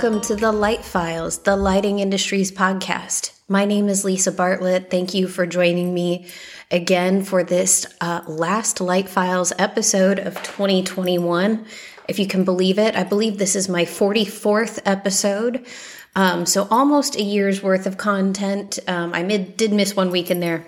welcome 0.00 0.20
to 0.20 0.36
the 0.36 0.52
Light 0.52 0.84
Files, 0.84 1.38
the 1.38 1.56
lighting 1.56 1.98
industry's 1.98 2.52
podcast. 2.52 3.32
My 3.48 3.64
name 3.64 3.88
is 3.88 4.04
Lisa 4.04 4.30
Bartlett. 4.30 4.92
Thank 4.92 5.12
you 5.12 5.26
for 5.26 5.44
joining 5.44 5.92
me 5.92 6.28
again 6.70 7.24
for 7.24 7.42
this 7.42 7.84
uh, 8.00 8.20
last 8.28 8.80
Light 8.80 9.08
Files 9.08 9.52
episode 9.58 10.20
of 10.20 10.40
2021. 10.44 11.66
If 12.06 12.20
you 12.20 12.28
can 12.28 12.44
believe 12.44 12.78
it, 12.78 12.94
I 12.94 13.02
believe 13.02 13.38
this 13.38 13.56
is 13.56 13.68
my 13.68 13.84
44th 13.84 14.78
episode. 14.84 15.66
Um, 16.14 16.46
so 16.46 16.68
almost 16.70 17.16
a 17.16 17.22
year's 17.24 17.60
worth 17.60 17.84
of 17.84 17.98
content. 17.98 18.78
Um, 18.86 19.12
I 19.12 19.24
mid, 19.24 19.56
did 19.56 19.72
miss 19.72 19.96
one 19.96 20.12
week 20.12 20.30
in 20.30 20.38
there, 20.38 20.64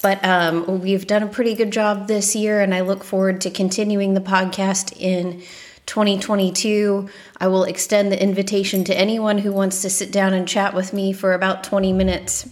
but 0.00 0.24
um, 0.24 0.80
we've 0.80 1.06
done 1.06 1.22
a 1.22 1.28
pretty 1.28 1.54
good 1.54 1.70
job 1.70 2.08
this 2.08 2.34
year, 2.34 2.62
and 2.62 2.74
I 2.74 2.80
look 2.80 3.04
forward 3.04 3.42
to 3.42 3.50
continuing 3.50 4.14
the 4.14 4.22
podcast 4.22 4.98
in 4.98 5.42
2022. 5.90 7.08
I 7.38 7.48
will 7.48 7.64
extend 7.64 8.12
the 8.12 8.22
invitation 8.22 8.84
to 8.84 8.96
anyone 8.96 9.38
who 9.38 9.50
wants 9.50 9.82
to 9.82 9.90
sit 9.90 10.12
down 10.12 10.34
and 10.34 10.46
chat 10.46 10.72
with 10.72 10.92
me 10.92 11.12
for 11.12 11.32
about 11.32 11.64
20 11.64 11.92
minutes 11.92 12.48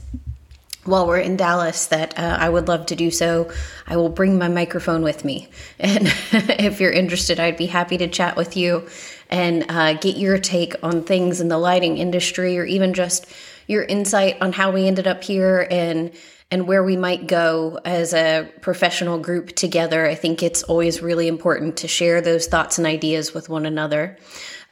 while 0.84 1.06
we're 1.06 1.20
in 1.20 1.36
Dallas 1.36 1.86
that 1.86 2.18
uh, 2.18 2.36
I 2.40 2.48
would 2.48 2.66
love 2.66 2.86
to 2.86 2.96
do 2.96 3.12
so. 3.12 3.52
I 3.86 3.96
will 3.96 4.08
bring 4.08 4.38
my 4.38 4.48
microphone 4.48 5.02
with 5.02 5.24
me. 5.24 5.48
And 5.78 6.12
if 6.32 6.80
you're 6.80 6.90
interested, 6.90 7.38
I'd 7.38 7.56
be 7.56 7.66
happy 7.66 7.96
to 7.98 8.08
chat 8.08 8.36
with 8.36 8.56
you 8.56 8.88
and 9.30 9.64
uh, 9.68 9.92
get 9.92 10.16
your 10.16 10.38
take 10.38 10.74
on 10.82 11.04
things 11.04 11.40
in 11.40 11.46
the 11.46 11.58
lighting 11.58 11.96
industry 11.96 12.58
or 12.58 12.64
even 12.64 12.92
just 12.92 13.32
your 13.68 13.84
insight 13.84 14.36
on 14.40 14.52
how 14.52 14.72
we 14.72 14.88
ended 14.88 15.06
up 15.06 15.22
here 15.22 15.68
and 15.70 16.10
and 16.50 16.66
where 16.66 16.82
we 16.82 16.96
might 16.96 17.26
go 17.26 17.78
as 17.84 18.14
a 18.14 18.50
professional 18.60 19.18
group 19.18 19.54
together. 19.54 20.06
I 20.06 20.14
think 20.14 20.42
it's 20.42 20.62
always 20.62 21.02
really 21.02 21.28
important 21.28 21.76
to 21.78 21.88
share 21.88 22.20
those 22.20 22.46
thoughts 22.46 22.78
and 22.78 22.86
ideas 22.86 23.34
with 23.34 23.48
one 23.48 23.66
another. 23.66 24.16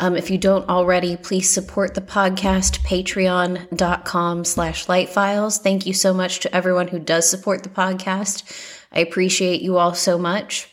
Um, 0.01 0.17
if 0.17 0.31
you 0.31 0.39
don't 0.39 0.69
already, 0.69 1.17
please 1.17 1.49
support 1.51 1.95
the 1.95 2.01
podcast, 2.01 2.81
patreon.com 2.81 4.45
slash 4.45 4.87
lightfiles. 4.87 5.59
Thank 5.59 5.87
you 5.87 5.95
so 5.95 6.13
much 6.13 6.41
to 6.41 6.55
everyone 6.55 6.89
who 6.89 6.99
does 6.99 7.29
support 7.29 7.63
the 7.63 7.69
podcast. 7.71 8.75
I 8.93 9.01
appreciate 9.01 9.63
you 9.63 9.79
all 9.79 9.95
so 9.95 10.19
much. 10.19 10.71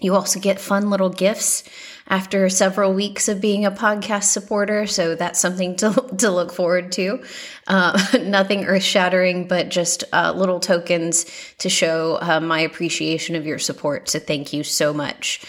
You 0.00 0.14
also 0.14 0.38
get 0.38 0.60
fun 0.60 0.90
little 0.90 1.10
gifts 1.10 1.64
after 2.08 2.48
several 2.48 2.94
weeks 2.94 3.28
of 3.28 3.40
being 3.40 3.64
a 3.64 3.70
podcast 3.70 4.24
supporter. 4.24 4.86
So 4.86 5.14
that's 5.14 5.38
something 5.38 5.76
to, 5.76 5.92
to 6.18 6.30
look 6.30 6.52
forward 6.52 6.90
to. 6.92 7.22
Uh, 7.66 8.02
nothing 8.22 8.64
earth 8.64 8.82
shattering, 8.82 9.46
but 9.46 9.68
just 9.68 10.04
uh, 10.12 10.32
little 10.34 10.60
tokens 10.60 11.26
to 11.58 11.68
show 11.68 12.18
uh, 12.20 12.40
my 12.40 12.60
appreciation 12.60 13.36
of 13.36 13.46
your 13.46 13.58
support. 13.58 14.08
So 14.08 14.18
thank 14.18 14.52
you 14.52 14.64
so 14.64 14.92
much. 14.92 15.42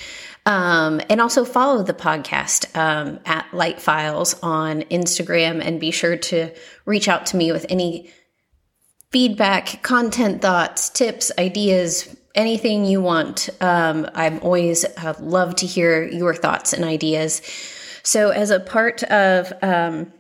Um, 0.45 1.01
and 1.09 1.21
also 1.21 1.45
follow 1.45 1.83
the 1.83 1.93
podcast 1.93 2.75
um, 2.75 3.19
at 3.25 3.53
Light 3.53 3.81
Files 3.81 4.35
on 4.41 4.81
Instagram 4.83 5.63
and 5.63 5.79
be 5.79 5.91
sure 5.91 6.17
to 6.17 6.51
reach 6.85 7.07
out 7.07 7.27
to 7.27 7.37
me 7.37 7.51
with 7.51 7.65
any 7.69 8.11
feedback, 9.11 9.81
content 9.83 10.41
thoughts, 10.41 10.89
tips, 10.89 11.31
ideas, 11.37 12.15
anything 12.35 12.85
you 12.85 13.01
want. 13.01 13.49
Um, 13.61 14.07
I'm 14.13 14.39
always 14.39 14.85
uh, 14.85 15.13
love 15.19 15.55
to 15.57 15.65
hear 15.65 16.03
your 16.03 16.33
thoughts 16.33 16.73
and 16.73 16.83
ideas. 16.83 17.41
So, 18.03 18.29
as 18.29 18.49
a 18.49 18.59
part 18.59 19.03
of, 19.03 19.51
um, 19.61 20.11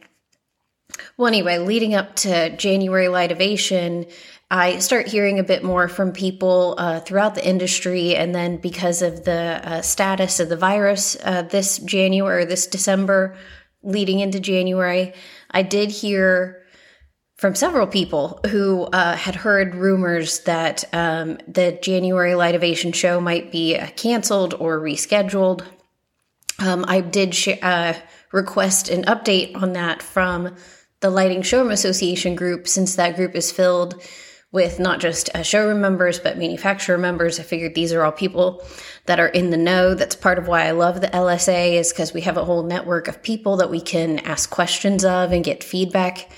well, 1.17 1.27
anyway, 1.27 1.59
leading 1.59 1.95
up 1.95 2.15
to 2.17 2.55
January 2.55 3.07
Lightovation, 3.07 4.11
I 4.51 4.79
start 4.79 5.07
hearing 5.07 5.37
a 5.37 5.43
bit 5.43 5.63
more 5.63 5.87
from 5.87 6.11
people 6.11 6.75
uh, 6.77 6.99
throughout 7.01 7.35
the 7.35 7.47
industry, 7.47 8.15
and 8.15 8.33
then 8.33 8.57
because 8.57 9.01
of 9.01 9.23
the 9.23 9.61
uh, 9.63 9.81
status 9.81 10.39
of 10.39 10.49
the 10.49 10.57
virus 10.57 11.15
uh, 11.23 11.43
this 11.43 11.77
January, 11.77 12.45
this 12.45 12.65
December, 12.65 13.37
leading 13.83 14.19
into 14.19 14.39
January, 14.39 15.13
I 15.51 15.61
did 15.61 15.91
hear 15.91 16.58
from 17.39 17.55
several 17.55 17.87
people 17.87 18.37
who 18.49 18.83
uh, 18.83 19.15
had 19.15 19.33
heard 19.33 19.73
rumors 19.73 20.41
that 20.41 20.83
um, 20.91 21.37
the 21.47 21.79
January 21.81 22.33
Lightovation 22.33 22.93
show 22.93 23.21
might 23.21 23.49
be 23.49 23.77
uh, 23.77 23.87
canceled 23.95 24.53
or 24.55 24.77
rescheduled. 24.77 25.63
Um, 26.59 26.83
I 26.85 26.99
did 26.99 27.33
sh- 27.33 27.57
uh, 27.61 27.93
request 28.33 28.89
an 28.89 29.05
update 29.05 29.55
on 29.55 29.71
that 29.71 30.01
from 30.01 30.53
the 30.99 31.09
Lighting 31.09 31.41
Showroom 31.41 31.71
Association 31.71 32.35
group, 32.35 32.67
since 32.67 32.97
that 32.97 33.15
group 33.15 33.35
is 33.35 33.53
filled 33.53 34.03
with 34.51 34.77
not 34.77 34.99
just 34.99 35.33
uh, 35.33 35.41
showroom 35.41 35.79
members, 35.79 36.19
but 36.19 36.37
manufacturer 36.37 36.97
members. 36.97 37.39
I 37.39 37.43
figured 37.43 37.73
these 37.73 37.93
are 37.93 38.03
all 38.03 38.11
people 38.11 38.61
that 39.05 39.21
are 39.21 39.27
in 39.29 39.49
the 39.49 39.55
know. 39.55 39.95
That's 39.95 40.15
part 40.17 40.39
of 40.39 40.49
why 40.49 40.65
I 40.65 40.71
love 40.71 40.99
the 40.99 41.07
LSA, 41.07 41.75
is 41.75 41.93
because 41.93 42.13
we 42.13 42.21
have 42.21 42.35
a 42.35 42.43
whole 42.43 42.63
network 42.63 43.07
of 43.07 43.23
people 43.23 43.55
that 43.57 43.69
we 43.69 43.79
can 43.79 44.19
ask 44.19 44.49
questions 44.49 45.05
of 45.05 45.31
and 45.31 45.41
get 45.41 45.63
feedback 45.63 46.29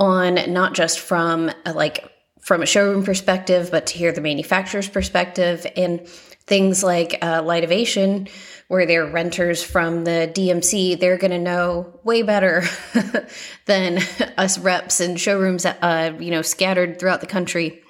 on 0.00 0.52
not 0.52 0.74
just 0.74 1.00
from 1.00 1.50
a, 1.66 1.72
like 1.72 2.10
from 2.40 2.62
a 2.62 2.66
showroom 2.66 3.04
perspective, 3.04 3.70
but 3.70 3.86
to 3.88 3.98
hear 3.98 4.12
the 4.12 4.20
manufacturer's 4.20 4.88
perspective 4.88 5.66
and 5.76 6.06
things 6.08 6.82
like 6.82 7.18
uh, 7.20 7.42
Lightovation, 7.42 8.30
where 8.68 8.86
they're 8.86 9.06
renters 9.06 9.62
from 9.62 10.04
the 10.04 10.30
DMC, 10.32 10.98
they're 10.98 11.18
going 11.18 11.30
to 11.30 11.38
know 11.38 12.00
way 12.04 12.22
better 12.22 12.62
than 13.66 13.98
us 14.36 14.58
reps 14.58 15.00
and 15.00 15.20
showrooms, 15.20 15.66
uh, 15.66 16.16
you 16.18 16.30
know, 16.30 16.42
scattered 16.42 16.98
throughout 16.98 17.20
the 17.20 17.26
country. 17.26 17.82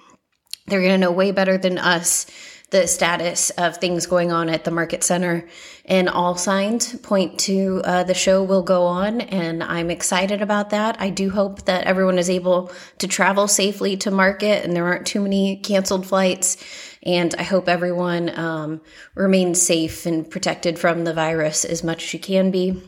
They're 0.66 0.80
going 0.80 0.92
to 0.92 0.98
know 0.98 1.12
way 1.12 1.30
better 1.30 1.56
than 1.56 1.78
us 1.78 2.26
the 2.70 2.86
status 2.86 3.50
of 3.50 3.76
things 3.78 4.06
going 4.06 4.30
on 4.30 4.48
at 4.48 4.64
the 4.64 4.70
market 4.70 5.02
center 5.02 5.48
and 5.86 6.08
all 6.08 6.36
signs 6.36 6.94
point 6.98 7.38
to 7.38 7.80
uh, 7.84 8.04
the 8.04 8.14
show 8.14 8.42
will 8.42 8.62
go 8.62 8.84
on 8.84 9.20
and 9.20 9.62
i'm 9.62 9.90
excited 9.90 10.42
about 10.42 10.70
that 10.70 11.00
i 11.00 11.08
do 11.08 11.30
hope 11.30 11.64
that 11.64 11.84
everyone 11.84 12.18
is 12.18 12.28
able 12.28 12.70
to 12.98 13.08
travel 13.08 13.48
safely 13.48 13.96
to 13.96 14.10
market 14.10 14.64
and 14.64 14.76
there 14.76 14.86
aren't 14.86 15.06
too 15.06 15.20
many 15.20 15.56
canceled 15.56 16.06
flights 16.06 16.56
and 17.02 17.34
i 17.38 17.42
hope 17.42 17.68
everyone 17.68 18.36
um, 18.38 18.80
remains 19.14 19.60
safe 19.60 20.04
and 20.04 20.30
protected 20.30 20.78
from 20.78 21.04
the 21.04 21.14
virus 21.14 21.64
as 21.64 21.82
much 21.82 22.04
as 22.04 22.14
you 22.14 22.20
can 22.20 22.50
be 22.50 22.82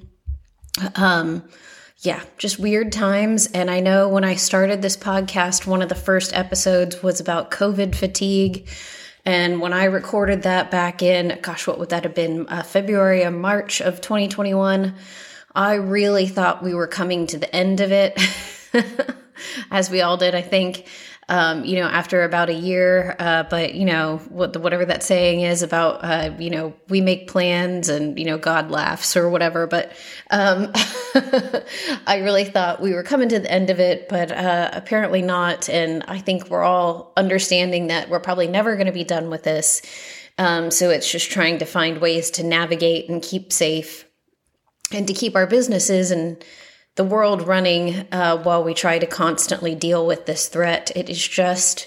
um, 0.95 1.43
yeah, 2.03 2.23
just 2.39 2.59
weird 2.59 2.93
times. 2.93 3.49
And 3.49 3.71
I 3.71 3.81
know 3.81 4.09
when 4.09 4.25
I 4.25 4.37
started 4.37 4.81
this 4.81 4.97
podcast, 4.97 5.67
one 5.67 5.83
of 5.83 5.91
the 5.91 5.95
first 5.95 6.33
episodes 6.33 7.03
was 7.03 7.21
about 7.21 7.51
COVID 7.51 7.95
fatigue 7.95 8.69
and 9.25 9.61
when 9.61 9.73
I 9.73 9.85
recorded 9.85 10.43
that 10.43 10.71
back 10.71 11.03
in, 11.03 11.39
gosh, 11.43 11.67
what 11.67 11.79
would 11.79 11.91
that 11.91 12.05
have 12.05 12.15
been? 12.15 12.49
Uh, 12.49 12.63
February 12.63 13.25
or 13.25 13.31
March 13.31 13.81
of 13.81 14.01
2021, 14.01 14.95
I 15.55 15.75
really 15.75 16.27
thought 16.27 16.63
we 16.63 16.75
were 16.75 16.87
coming 16.87 17.27
to 17.29 17.39
the 17.39 17.55
end 17.55 17.81
of 17.81 17.93
it, 17.93 18.19
as 19.71 19.91
we 19.91 20.01
all 20.01 20.17
did, 20.17 20.35
I 20.35 20.43
think 20.43 20.87
um, 21.31 21.65
you 21.65 21.77
know, 21.77 21.87
after 21.87 22.25
about 22.25 22.51
a 22.51 22.55
year. 22.55 23.15
Uh, 23.21 23.45
but 23.45 23.75
you 23.75 23.85
know, 23.85 24.19
what 24.29 24.57
whatever 24.57 24.85
that 24.85 25.05
saying 25.05 25.43
is 25.43 25.63
about, 25.63 26.05
uh, 26.05 26.35
you 26.39 26.51
know, 26.51 26.75
we 26.89 27.01
make 27.01 27.29
plans 27.29 27.89
and 27.89 28.19
you 28.19 28.25
know, 28.25 28.37
God 28.37 28.73
laughs 28.73 29.17
or 29.17 29.31
whatever. 29.31 29.69
But 29.69 29.93
um, 30.31 30.73
I 32.07 32.21
really 32.23 32.45
thought 32.45 32.83
we 32.83 32.93
were 32.93 33.05
coming 33.05 33.29
to 33.29 33.39
the 33.39 33.51
end 33.51 33.71
of 33.71 33.79
it, 33.79 34.09
but 34.09 34.33
uh, 34.33 34.71
apparently 34.73 35.23
not. 35.23 35.69
And 35.69 36.03
I 36.09 36.19
think 36.19 36.51
we're 36.51 36.65
all 36.65 37.13
understanding 37.17 37.87
that 37.87 38.11
we're 38.11 38.21
probably 38.21 38.49
never 38.49 38.75
going 38.75 38.89
to 38.89 38.93
be 38.93 39.05
done 39.05 39.31
with 39.31 39.45
this. 39.45 39.83
Um, 40.37 40.73
so 40.73 40.91
it's 40.91 41.11
just 41.11 41.31
trying 41.31 41.59
to 41.59 41.65
find 41.65 42.01
ways 42.01 42.33
to 42.33 42.43
navigate 42.43 43.09
and 43.09 43.23
keep 43.23 43.53
safe 43.53 44.05
and 44.93 45.07
to 45.07 45.15
keep 45.15 45.37
our 45.37 45.47
businesses 45.47 46.11
and 46.11 46.45
the 47.01 47.05
world 47.05 47.49
running 47.49 48.07
uh, 48.13 48.37
while 48.43 48.63
we 48.63 48.75
try 48.75 48.99
to 48.99 49.07
constantly 49.07 49.75
deal 49.75 50.07
with 50.07 50.27
this 50.27 50.49
threat. 50.49 50.93
It 50.95 51.09
is 51.09 51.27
just, 51.27 51.87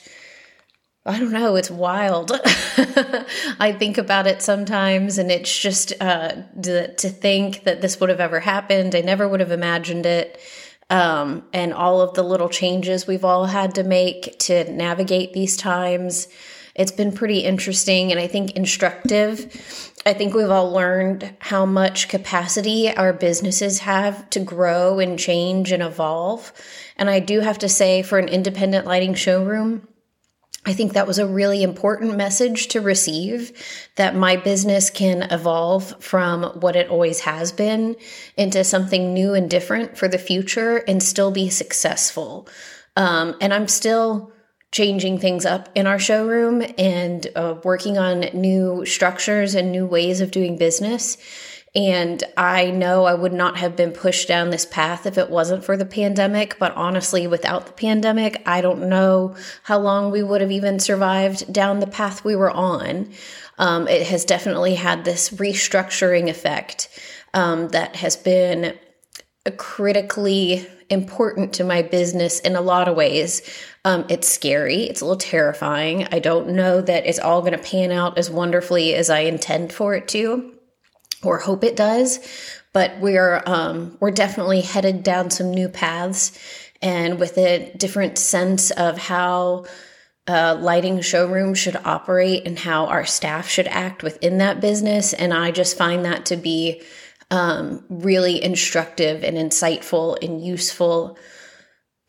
I 1.06 1.20
don't 1.20 1.32
know, 1.32 1.56
it's 1.56 1.70
wild. 1.70 2.32
I 3.60 3.76
think 3.78 4.00
about 4.00 4.26
it 4.26 4.42
sometimes, 4.42 5.20
and 5.20 5.30
it's 5.30 5.56
just 5.56 5.94
uh, 6.02 6.32
to, 6.64 6.96
to, 6.96 7.10
think 7.10 7.64
that 7.66 7.80
this 7.80 8.00
would 8.00 8.10
have 8.10 8.20
ever 8.20 8.40
happened. 8.40 8.96
I 8.96 9.02
never 9.02 9.28
would 9.28 9.40
have 9.40 9.52
imagined 9.52 10.08
it. 10.08 10.42
Um, 10.90 11.44
and 11.54 11.76
all 11.76 12.02
of 12.02 12.16
the 12.16 12.24
little 12.24 12.50
changes 12.50 13.06
we've 13.06 13.24
all 13.24 13.46
had 13.46 13.76
to 13.76 13.84
make 13.84 14.40
to 14.40 14.64
navigate 14.72 15.34
these 15.34 15.56
times. 15.56 16.28
It's 16.74 16.92
been 16.92 17.12
pretty 17.12 17.42
interesting 17.42 18.10
and 18.10 18.20
I 18.20 18.26
think 18.26 18.56
instructive. 18.56 19.93
I 20.06 20.14
think 20.14 20.34
we've 20.34 20.50
all 20.50 20.72
learned 20.72 21.34
how 21.40 21.66
much 21.66 22.10
capacity 22.10 22.94
our 22.94 23.14
businesses 23.14 23.80
have 23.80 24.30
to 24.32 24.42
grow 24.42 25.00
and 25.00 25.18
change 25.18 25.72
and 25.72 25.82
evolve. 25.82 26.52
And 26.98 27.10
I 27.10 27.20
do 27.20 27.40
have 27.40 27.60
to 27.60 27.70
say, 27.70 28.04
for 28.04 28.20
an 28.20 28.28
independent 28.28 28.86
lighting 28.86 29.14
showroom, 29.14 29.88
I 30.66 30.74
think 30.74 30.94
that 30.94 31.08
was 31.08 31.20
a 31.20 31.28
really 31.28 31.64
important 31.64 32.18
message 32.18 32.68
to 32.70 32.82
receive 32.82 33.52
that 33.96 34.16
my 34.16 34.38
business 34.38 34.90
can 34.90 35.24
evolve 35.24 36.02
from 36.02 36.44
what 36.60 36.76
it 36.76 36.90
always 36.90 37.22
has 37.22 37.52
been 37.52 37.96
into 38.38 38.64
something 38.64 39.14
new 39.14 39.34
and 39.34 39.50
different 39.50 39.98
for 39.98 40.08
the 40.08 40.18
future 40.18 40.78
and 40.78 41.02
still 41.02 41.32
be 41.32 41.50
successful. 41.50 42.48
Um, 42.96 43.36
and 43.42 43.54
I'm 43.54 43.68
still 43.68 44.33
changing 44.74 45.20
things 45.20 45.46
up 45.46 45.70
in 45.76 45.88
our 45.88 46.00
showroom 46.00 46.64
and 46.78 47.28
uh, 47.36 47.56
working 47.64 47.98
on 47.98 48.22
new 48.34 48.84
structures 48.86 49.54
and 49.56 49.72
new 49.72 49.86
ways 49.86 50.20
of 50.20 50.32
doing 50.32 50.58
business. 50.58 51.18
And 51.76 52.24
I 52.36 52.72
know 52.72 53.06
I 53.06 53.14
would 53.14 53.34
not 53.34 53.58
have 53.58 53.76
been 53.76 53.92
pushed 53.92 54.28
down 54.28 54.50
this 54.50 54.66
path 54.66 55.06
if 55.06 55.18
it 55.18 55.30
wasn't 55.30 55.64
for 55.64 55.78
the 55.78 55.86
pandemic. 55.86 56.58
But 56.60 56.76
honestly, 56.76 57.26
without 57.28 57.68
the 57.68 57.72
pandemic, 57.72 58.44
I 58.46 58.62
don't 58.62 58.90
know 58.90 59.36
how 59.64 59.80
long 59.80 60.12
we 60.12 60.22
would 60.22 60.42
have 60.42 60.52
even 60.52 60.80
survived 60.80 61.52
down 61.54 61.80
the 61.80 61.88
path 61.88 62.26
we 62.26 62.36
were 62.36 62.52
on. 62.52 63.12
Um, 63.60 63.88
it 63.88 64.08
has 64.08 64.26
definitely 64.26 64.76
had 64.76 65.06
this 65.06 65.30
restructuring 65.30 66.30
effect 66.30 66.90
um, 67.34 67.70
that 67.70 67.96
has 67.96 68.18
been 68.18 68.78
critically 69.58 70.68
important 70.90 71.54
to 71.54 71.64
my 71.64 71.82
business 71.82 72.40
in 72.40 72.56
a 72.56 72.62
lot 72.62 72.88
of 72.88 72.96
ways. 72.96 73.42
Um, 73.86 74.06
it's 74.10 74.30
scary. 74.30 74.84
It's 74.84 75.02
a 75.02 75.06
little 75.06 75.18
terrifying. 75.18 76.08
I 76.12 76.20
don't 76.20 76.50
know 76.50 76.80
that 76.80 77.06
it's 77.06 77.20
all 77.20 77.42
going 77.42 77.54
to 77.54 77.58
pan 77.58 77.92
out 77.92 78.18
as 78.18 78.30
wonderfully 78.30 78.96
as 78.96 79.10
I 79.10 79.20
intend 79.20 79.74
for 79.74 79.94
it 79.94 80.08
to 80.10 80.54
or 81.24 81.40
hope 81.40 81.64
it 81.64 81.76
does. 81.76 82.20
But 82.72 83.00
we're 83.00 83.44
um, 83.46 83.98
we're 84.00 84.12
definitely 84.12 84.62
headed 84.62 85.04
down 85.04 85.30
some 85.30 85.52
new 85.52 85.70
paths, 85.70 86.38
and 86.82 87.20
with 87.20 87.38
a 87.38 87.72
different 87.78 88.18
sense 88.18 88.72
of 88.72 88.98
how 88.98 89.66
a 90.26 90.56
lighting 90.56 91.02
showroom 91.02 91.54
should 91.54 91.76
operate 91.76 92.48
and 92.48 92.58
how 92.58 92.88
our 92.88 93.06
staff 93.06 93.48
should 93.48 93.68
act 93.68 94.02
within 94.02 94.38
that 94.40 94.62
business. 94.62 95.14
And 95.14 95.34
I 95.34 95.52
just 95.52 95.78
find 95.78 96.06
that 96.06 96.26
to 96.28 96.38
be 96.38 96.82
um, 97.30 97.84
really 97.90 98.42
instructive 98.42 99.24
and 99.24 99.38
insightful 99.38 100.18
and 100.24 100.44
useful. 100.44 101.18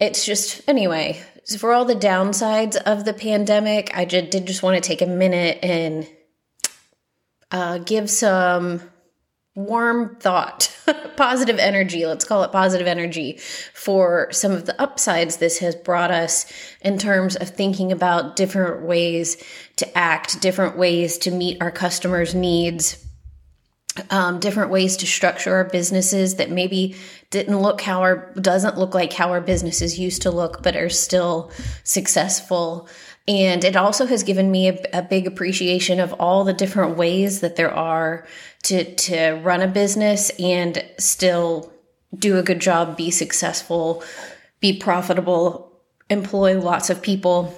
It's 0.00 0.24
just 0.24 0.68
anyway. 0.68 1.22
so 1.44 1.58
For 1.58 1.72
all 1.72 1.84
the 1.84 1.94
downsides 1.94 2.76
of 2.76 3.04
the 3.04 3.14
pandemic, 3.14 3.90
I 3.96 4.04
just 4.04 4.30
did 4.30 4.46
just 4.46 4.62
want 4.62 4.82
to 4.82 4.86
take 4.86 5.02
a 5.02 5.06
minute 5.06 5.58
and 5.62 6.08
uh, 7.50 7.78
give 7.78 8.10
some 8.10 8.80
warm 9.54 10.16
thought, 10.16 10.74
positive 11.16 11.58
energy, 11.58 12.06
let's 12.06 12.24
call 12.24 12.42
it 12.42 12.50
positive 12.50 12.86
energy, 12.86 13.38
for 13.72 14.28
some 14.32 14.52
of 14.52 14.66
the 14.66 14.80
upsides 14.80 15.36
this 15.36 15.58
has 15.58 15.76
brought 15.76 16.10
us 16.10 16.52
in 16.80 16.98
terms 16.98 17.36
of 17.36 17.48
thinking 17.50 17.92
about 17.92 18.36
different 18.36 18.84
ways 18.84 19.42
to 19.76 19.98
act, 19.98 20.40
different 20.40 20.76
ways 20.76 21.18
to 21.18 21.30
meet 21.30 21.62
our 21.62 21.70
customers' 21.70 22.34
needs. 22.34 23.00
Um, 24.10 24.40
different 24.40 24.72
ways 24.72 24.96
to 24.96 25.06
structure 25.06 25.54
our 25.54 25.62
businesses 25.62 26.34
that 26.36 26.50
maybe 26.50 26.96
didn't 27.34 27.58
look 27.58 27.80
how 27.80 28.00
our 28.02 28.32
doesn't 28.34 28.78
look 28.78 28.94
like 28.94 29.12
how 29.12 29.30
our 29.30 29.40
businesses 29.40 29.98
used 29.98 30.22
to 30.22 30.30
look, 30.30 30.62
but 30.62 30.76
are 30.76 30.88
still 30.88 31.50
successful. 31.82 32.88
And 33.26 33.64
it 33.64 33.74
also 33.74 34.06
has 34.06 34.22
given 34.22 34.52
me 34.52 34.68
a, 34.68 34.78
a, 34.92 35.02
big 35.02 35.26
appreciation 35.26 35.98
of 35.98 36.12
all 36.20 36.44
the 36.44 36.52
different 36.52 36.96
ways 36.96 37.40
that 37.40 37.56
there 37.56 37.74
are 37.74 38.24
to 38.64 38.94
to 38.94 39.32
run 39.42 39.62
a 39.62 39.66
business 39.66 40.30
and 40.38 40.84
still 40.96 41.72
do 42.16 42.38
a 42.38 42.42
good 42.44 42.60
job, 42.60 42.96
be 42.96 43.10
successful, 43.10 44.04
be 44.60 44.78
profitable, 44.78 45.72
employ 46.08 46.56
lots 46.60 46.88
of 46.88 47.02
people. 47.02 47.52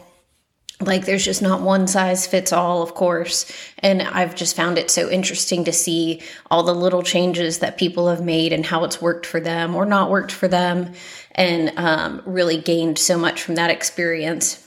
Like 0.79 1.07
there's 1.07 1.25
just 1.25 1.41
not 1.41 1.63
one 1.63 1.87
size 1.87 2.27
fits 2.27 2.53
all, 2.53 2.83
of 2.83 2.93
course. 2.93 3.51
And 3.79 4.03
I've 4.03 4.35
just 4.35 4.55
found 4.55 4.77
it 4.77 4.91
so 4.91 5.09
interesting 5.09 5.65
to 5.65 5.73
see 5.73 6.23
all 6.51 6.65
the 6.65 6.75
little 6.75 7.03
changes 7.03 7.61
that 7.61 7.79
people 7.79 8.09
have 8.09 8.23
made 8.23 8.53
and 8.53 8.67
how 8.67 8.85
it's 8.85 9.01
worked 9.01 9.25
for 9.25 9.41
them 9.41 9.75
or 9.75 9.87
not 9.87 10.11
worked 10.11 10.33
for 10.33 10.49
them, 10.49 10.93
and 11.33 11.73
um, 11.79 12.23
really 12.27 12.59
gained 12.59 12.99
so 12.99 13.17
much 13.17 13.43
from 13.43 13.55
that 13.55 13.71
experience. 13.71 14.63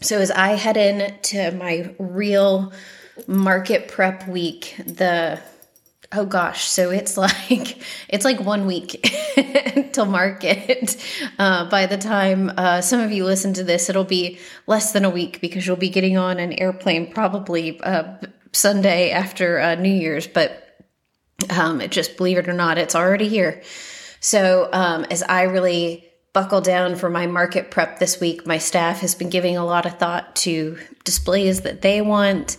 So 0.00 0.18
as 0.20 0.30
I 0.30 0.50
head 0.50 0.76
into 0.76 1.50
my 1.56 1.92
real 1.98 2.72
market 3.26 3.88
prep 3.88 4.28
week, 4.28 4.76
the 4.86 5.40
oh 6.12 6.24
gosh, 6.24 6.64
so 6.64 6.90
it's 6.90 7.16
like 7.16 7.78
it's 8.08 8.24
like 8.24 8.40
one 8.40 8.66
week 8.66 9.02
till 9.92 10.06
market. 10.06 10.96
Uh, 11.38 11.68
by 11.68 11.86
the 11.86 11.98
time 11.98 12.52
uh, 12.56 12.80
some 12.80 13.00
of 13.00 13.12
you 13.12 13.24
listen 13.24 13.54
to 13.54 13.64
this, 13.64 13.88
it'll 13.88 14.04
be 14.04 14.38
less 14.66 14.92
than 14.92 15.04
a 15.04 15.10
week 15.10 15.40
because 15.40 15.66
you'll 15.66 15.76
be 15.76 15.90
getting 15.90 16.16
on 16.16 16.38
an 16.38 16.52
airplane 16.52 17.12
probably 17.12 17.80
uh, 17.80 18.16
Sunday 18.52 19.10
after 19.10 19.58
uh, 19.58 19.74
New 19.74 19.92
Year's. 19.92 20.26
But 20.26 20.64
um, 21.50 21.80
just 21.88 22.16
believe 22.16 22.38
it 22.38 22.48
or 22.48 22.52
not, 22.52 22.78
it's 22.78 22.94
already 22.94 23.28
here. 23.28 23.62
So 24.20 24.68
um, 24.72 25.04
as 25.10 25.22
I 25.22 25.42
really 25.42 26.04
buckle 26.32 26.60
down 26.60 26.96
for 26.96 27.08
my 27.08 27.26
market 27.26 27.70
prep 27.70 27.98
this 27.98 28.20
week, 28.20 28.46
my 28.46 28.58
staff 28.58 29.00
has 29.00 29.14
been 29.14 29.30
giving 29.30 29.56
a 29.56 29.64
lot 29.64 29.86
of 29.86 29.98
thought 29.98 30.36
to 30.36 30.78
displays 31.04 31.62
that 31.62 31.82
they 31.82 32.00
want. 32.00 32.58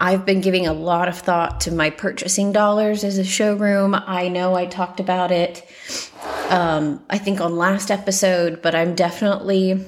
I've 0.00 0.24
been 0.24 0.40
giving 0.40 0.66
a 0.66 0.72
lot 0.72 1.08
of 1.08 1.18
thought 1.18 1.60
to 1.62 1.72
my 1.72 1.90
purchasing 1.90 2.52
dollars 2.52 3.04
as 3.04 3.18
a 3.18 3.24
showroom. 3.24 3.94
I 3.94 4.28
know 4.28 4.54
I 4.54 4.64
talked 4.64 4.98
about 4.98 5.30
it, 5.30 5.62
um, 6.48 7.04
I 7.10 7.18
think 7.18 7.40
on 7.40 7.56
last 7.56 7.90
episode, 7.90 8.62
but 8.62 8.74
I'm 8.74 8.94
definitely 8.94 9.84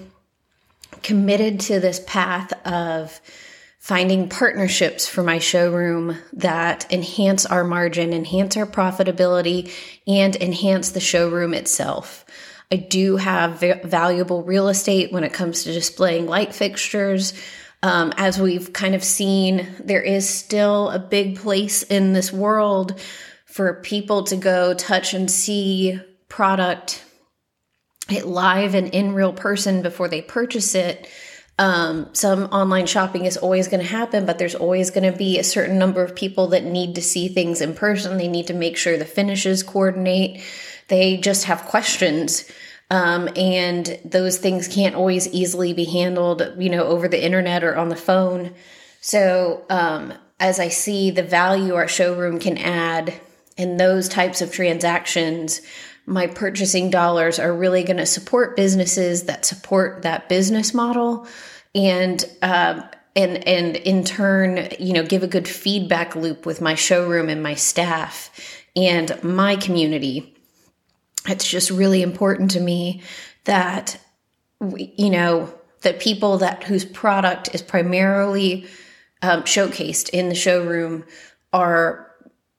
committed 1.02 1.60
to 1.60 1.80
this 1.80 2.00
path 2.06 2.52
of 2.66 3.20
finding 3.78 4.28
partnerships 4.28 5.08
for 5.08 5.22
my 5.22 5.38
showroom 5.38 6.16
that 6.34 6.86
enhance 6.92 7.44
our 7.46 7.64
margin, 7.64 8.12
enhance 8.12 8.56
our 8.56 8.66
profitability, 8.66 9.72
and 10.06 10.36
enhance 10.36 10.90
the 10.90 11.00
showroom 11.00 11.54
itself. 11.54 12.24
I 12.70 12.76
do 12.76 13.16
have 13.16 13.60
valuable 13.84 14.42
real 14.44 14.68
estate 14.68 15.10
when 15.10 15.24
it 15.24 15.32
comes 15.32 15.64
to 15.64 15.72
displaying 15.72 16.26
light 16.26 16.54
fixtures. 16.54 17.34
Um, 17.82 18.12
as 18.16 18.40
we've 18.40 18.72
kind 18.72 18.94
of 18.94 19.02
seen, 19.02 19.68
there 19.82 20.02
is 20.02 20.28
still 20.28 20.90
a 20.90 20.98
big 20.98 21.38
place 21.38 21.82
in 21.82 22.12
this 22.12 22.32
world 22.32 23.00
for 23.44 23.74
people 23.82 24.24
to 24.24 24.36
go 24.36 24.72
touch 24.72 25.14
and 25.14 25.30
see 25.30 26.00
product 26.28 27.04
it 28.08 28.26
live 28.26 28.74
and 28.74 28.88
in 28.88 29.14
real 29.14 29.32
person 29.32 29.82
before 29.82 30.08
they 30.08 30.22
purchase 30.22 30.74
it. 30.74 31.08
Um, 31.58 32.08
some 32.14 32.44
online 32.44 32.86
shopping 32.86 33.24
is 33.24 33.36
always 33.36 33.68
going 33.68 33.82
to 33.82 33.88
happen, 33.88 34.26
but 34.26 34.38
there's 34.38 34.54
always 34.54 34.90
going 34.90 35.10
to 35.10 35.16
be 35.16 35.38
a 35.38 35.44
certain 35.44 35.78
number 35.78 36.02
of 36.02 36.14
people 36.14 36.48
that 36.48 36.64
need 36.64 36.94
to 36.94 37.02
see 37.02 37.28
things 37.28 37.60
in 37.60 37.74
person. 37.74 38.16
They 38.16 38.28
need 38.28 38.46
to 38.46 38.54
make 38.54 38.76
sure 38.76 38.96
the 38.96 39.04
finishes 39.04 39.62
coordinate. 39.62 40.42
They 40.88 41.18
just 41.18 41.44
have 41.44 41.64
questions. 41.66 42.50
Um, 42.92 43.30
and 43.36 43.98
those 44.04 44.36
things 44.36 44.68
can't 44.68 44.94
always 44.94 45.26
easily 45.28 45.72
be 45.72 45.86
handled, 45.86 46.42
you 46.58 46.68
know, 46.68 46.84
over 46.84 47.08
the 47.08 47.24
internet 47.24 47.64
or 47.64 47.74
on 47.74 47.88
the 47.88 47.96
phone. 47.96 48.52
So, 49.00 49.64
um, 49.70 50.12
as 50.38 50.60
I 50.60 50.68
see 50.68 51.10
the 51.10 51.22
value 51.22 51.74
our 51.74 51.88
showroom 51.88 52.38
can 52.38 52.58
add 52.58 53.14
in 53.56 53.78
those 53.78 54.10
types 54.10 54.42
of 54.42 54.52
transactions, 54.52 55.62
my 56.04 56.26
purchasing 56.26 56.90
dollars 56.90 57.38
are 57.38 57.56
really 57.56 57.82
going 57.82 57.96
to 57.96 58.04
support 58.04 58.56
businesses 58.56 59.22
that 59.22 59.46
support 59.46 60.02
that 60.02 60.28
business 60.28 60.74
model, 60.74 61.26
and 61.74 62.22
uh, 62.42 62.82
and 63.16 63.48
and 63.48 63.76
in 63.76 64.04
turn, 64.04 64.68
you 64.78 64.92
know, 64.92 65.02
give 65.02 65.22
a 65.22 65.28
good 65.28 65.48
feedback 65.48 66.14
loop 66.14 66.44
with 66.44 66.60
my 66.60 66.74
showroom 66.74 67.30
and 67.30 67.42
my 67.42 67.54
staff 67.54 68.30
and 68.76 69.18
my 69.22 69.56
community 69.56 70.31
it's 71.26 71.48
just 71.48 71.70
really 71.70 72.02
important 72.02 72.52
to 72.52 72.60
me 72.60 73.02
that 73.44 73.98
we, 74.60 74.94
you 74.96 75.10
know 75.10 75.52
that 75.82 76.00
people 76.00 76.38
that 76.38 76.64
whose 76.64 76.84
product 76.84 77.54
is 77.54 77.62
primarily 77.62 78.66
um, 79.22 79.42
showcased 79.42 80.08
in 80.10 80.28
the 80.28 80.34
showroom 80.34 81.04
are 81.52 82.12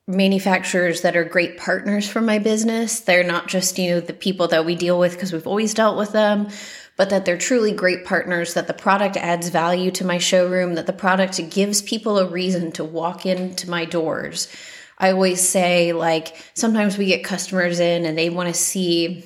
manufacturers 0.08 1.02
that 1.02 1.16
are 1.16 1.24
great 1.24 1.58
partners 1.58 2.08
for 2.08 2.22
my 2.22 2.40
business. 2.40 3.00
They're 3.02 3.24
not 3.24 3.48
just, 3.48 3.80
you 3.80 3.92
know, 3.92 4.00
the 4.02 4.14
people 4.14 4.50
that 4.50 4.66
we 4.66 4.76
deal 4.76 5.00
with 5.00 5.14
because 5.14 5.32
we've 5.32 5.48
always 5.48 5.74
dealt 5.74 5.98
with 5.98 6.12
them, 6.12 6.50
but 6.98 7.10
that 7.10 7.26
they're 7.26 7.38
truly 7.38 7.72
great 7.72 8.04
partners, 8.04 8.54
that 8.54 8.68
the 8.68 8.74
product 8.74 9.16
adds 9.16 9.48
value 9.50 9.92
to 9.92 10.06
my 10.06 10.18
showroom, 10.18 10.76
that 10.76 10.88
the 10.88 10.94
product 10.94 11.40
gives 11.50 11.82
people 11.82 12.18
a 12.18 12.28
reason 12.28 12.72
to 12.74 12.84
walk 12.84 13.26
into 13.26 13.70
my 13.70 13.86
doors. 13.86 14.50
I 14.98 15.12
always 15.12 15.48
say, 15.48 15.94
like, 15.94 16.36
sometimes 16.54 16.98
we 16.98 17.06
get 17.08 17.24
customers 17.24 17.80
in 17.80 18.06
and 18.06 18.18
they 18.18 18.30
want 18.30 18.50
to 18.50 18.60
see, 18.60 19.24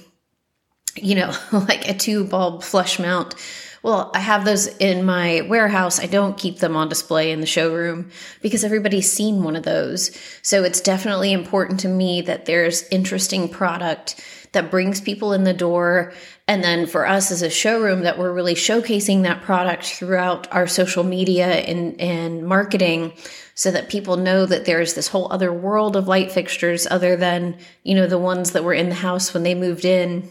you 0.96 1.16
know, 1.16 1.34
like 1.52 1.88
a 1.88 1.94
two 1.94 2.24
bulb 2.26 2.64
flush 2.64 3.00
mount. 3.00 3.36
Well, 3.84 4.12
I 4.14 4.20
have 4.20 4.44
those 4.44 4.68
in 4.78 5.06
my 5.06 5.42
warehouse. 5.42 6.00
I 6.00 6.08
don't 6.08 6.38
keep 6.38 6.60
them 6.60 6.76
on 6.76 6.90
display 6.90 7.32
in 7.32 7.42
the 7.42 7.48
showroom 7.48 8.10
because 8.42 8.64
everybody's 8.64 9.12
seen 9.12 9.44
one 9.44 9.56
of 9.56 9.64
those. 9.64 10.18
So 10.42 10.64
it's 10.64 10.82
definitely 10.82 11.32
important 11.32 11.80
to 11.82 11.88
me 11.88 12.22
that 12.22 12.46
there's 12.46 12.88
interesting 12.90 13.48
product 13.48 14.20
that 14.52 14.72
brings 14.72 15.00
people 15.00 15.34
in 15.34 15.44
the 15.44 15.54
door. 15.54 16.14
And 16.48 16.64
then 16.64 16.88
for 16.88 17.06
us 17.06 17.32
as 17.32 17.42
a 17.42 17.50
showroom, 17.50 18.02
that 18.02 18.18
we're 18.18 18.34
really 18.34 18.56
showcasing 18.56 19.24
that 19.24 19.44
product 19.44 19.86
throughout 19.86 20.52
our 20.52 20.68
social 20.68 21.04
media 21.04 21.48
and, 21.48 22.00
and 22.02 22.46
marketing 22.46 23.14
so 23.58 23.72
that 23.72 23.90
people 23.90 24.18
know 24.18 24.46
that 24.46 24.66
there's 24.66 24.94
this 24.94 25.08
whole 25.08 25.32
other 25.34 25.52
world 25.52 25.96
of 25.96 26.08
light 26.08 26.32
fixtures 26.32 26.86
other 26.86 27.16
than, 27.16 27.58
you 27.82 27.96
know, 27.96 28.06
the 28.06 28.18
ones 28.18 28.52
that 28.52 28.64
were 28.64 28.74
in 28.74 28.90
the 28.90 28.96
house 28.96 29.34
when 29.34 29.42
they 29.42 29.56
moved 29.56 29.84
in. 29.84 30.30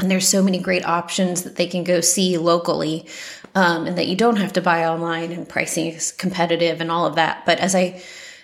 And 0.00 0.10
there's 0.10 0.26
so 0.26 0.42
many 0.42 0.58
great 0.58 0.84
options 0.84 1.44
that 1.44 1.54
they 1.54 1.68
can 1.68 1.84
go 1.84 2.00
see 2.00 2.36
locally 2.38 3.06
um, 3.54 3.86
and 3.86 3.96
that 3.96 4.08
you 4.08 4.16
don't 4.16 4.40
have 4.40 4.54
to 4.54 4.60
buy 4.60 4.84
online 4.86 5.30
and 5.30 5.48
pricing 5.48 5.86
is 5.86 6.10
competitive 6.10 6.80
and 6.80 6.90
all 6.90 7.06
of 7.06 7.14
that. 7.14 7.46
But 7.46 7.60
as 7.60 7.76
I 7.76 8.02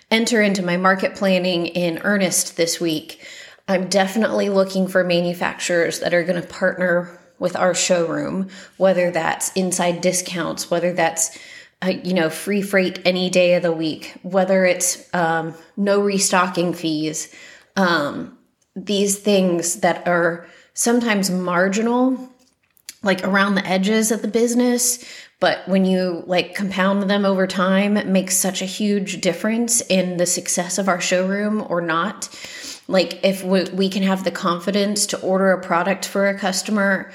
enter 0.09 0.41
into 0.41 0.63
my 0.63 0.77
market 0.77 1.15
planning 1.15 1.67
in 1.67 1.97
earnest 1.97 2.55
this 2.55 2.79
week, 2.79 3.21
I'm 3.67 3.89
definitely 3.89 4.47
looking 4.47 4.87
for 4.87 5.03
manufacturers 5.03 5.99
that 5.99 6.13
are 6.13 6.23
going 6.23 6.41
to 6.41 6.47
partner 6.47 7.19
with 7.37 7.57
our 7.57 7.75
showroom, 7.75 8.47
whether 8.77 9.11
that's 9.11 9.51
inside 9.53 9.99
discounts, 9.99 10.71
whether 10.71 10.93
that's 10.93 11.37
uh, 11.81 11.93
you 12.03 12.13
know 12.13 12.29
free 12.29 12.61
freight 12.61 12.99
any 13.05 13.29
day 13.29 13.55
of 13.55 13.63
the 13.63 13.71
week, 13.71 14.13
whether 14.21 14.65
it's 14.65 15.13
um, 15.13 15.53
no 15.77 16.01
restocking 16.01 16.73
fees, 16.73 17.33
um, 17.75 18.37
these 18.75 19.17
things 19.17 19.77
that 19.77 20.07
are 20.07 20.47
sometimes 20.73 21.29
marginal, 21.29 22.29
like 23.03 23.23
around 23.23 23.55
the 23.55 23.65
edges 23.65 24.11
of 24.11 24.21
the 24.21 24.27
business, 24.27 25.03
but 25.39 25.65
when 25.67 25.85
you 25.85 26.23
like 26.25 26.53
compound 26.53 27.09
them 27.09 27.25
over 27.25 27.47
time, 27.47 27.95
it 27.95 28.07
makes 28.07 28.35
such 28.35 28.61
a 28.61 28.65
huge 28.65 29.21
difference 29.21 29.81
in 29.81 30.17
the 30.17 30.25
success 30.25 30.77
of 30.77 30.89
our 30.89 30.99
showroom 30.99 31.65
or 31.69 31.81
not. 31.81 32.29
Like 32.87 33.23
if 33.23 33.43
we, 33.43 33.63
we 33.69 33.87
can 33.87 34.03
have 34.03 34.23
the 34.23 34.31
confidence 34.31 35.05
to 35.07 35.21
order 35.21 35.51
a 35.51 35.61
product 35.61 36.05
for 36.05 36.27
a 36.27 36.37
customer 36.37 37.11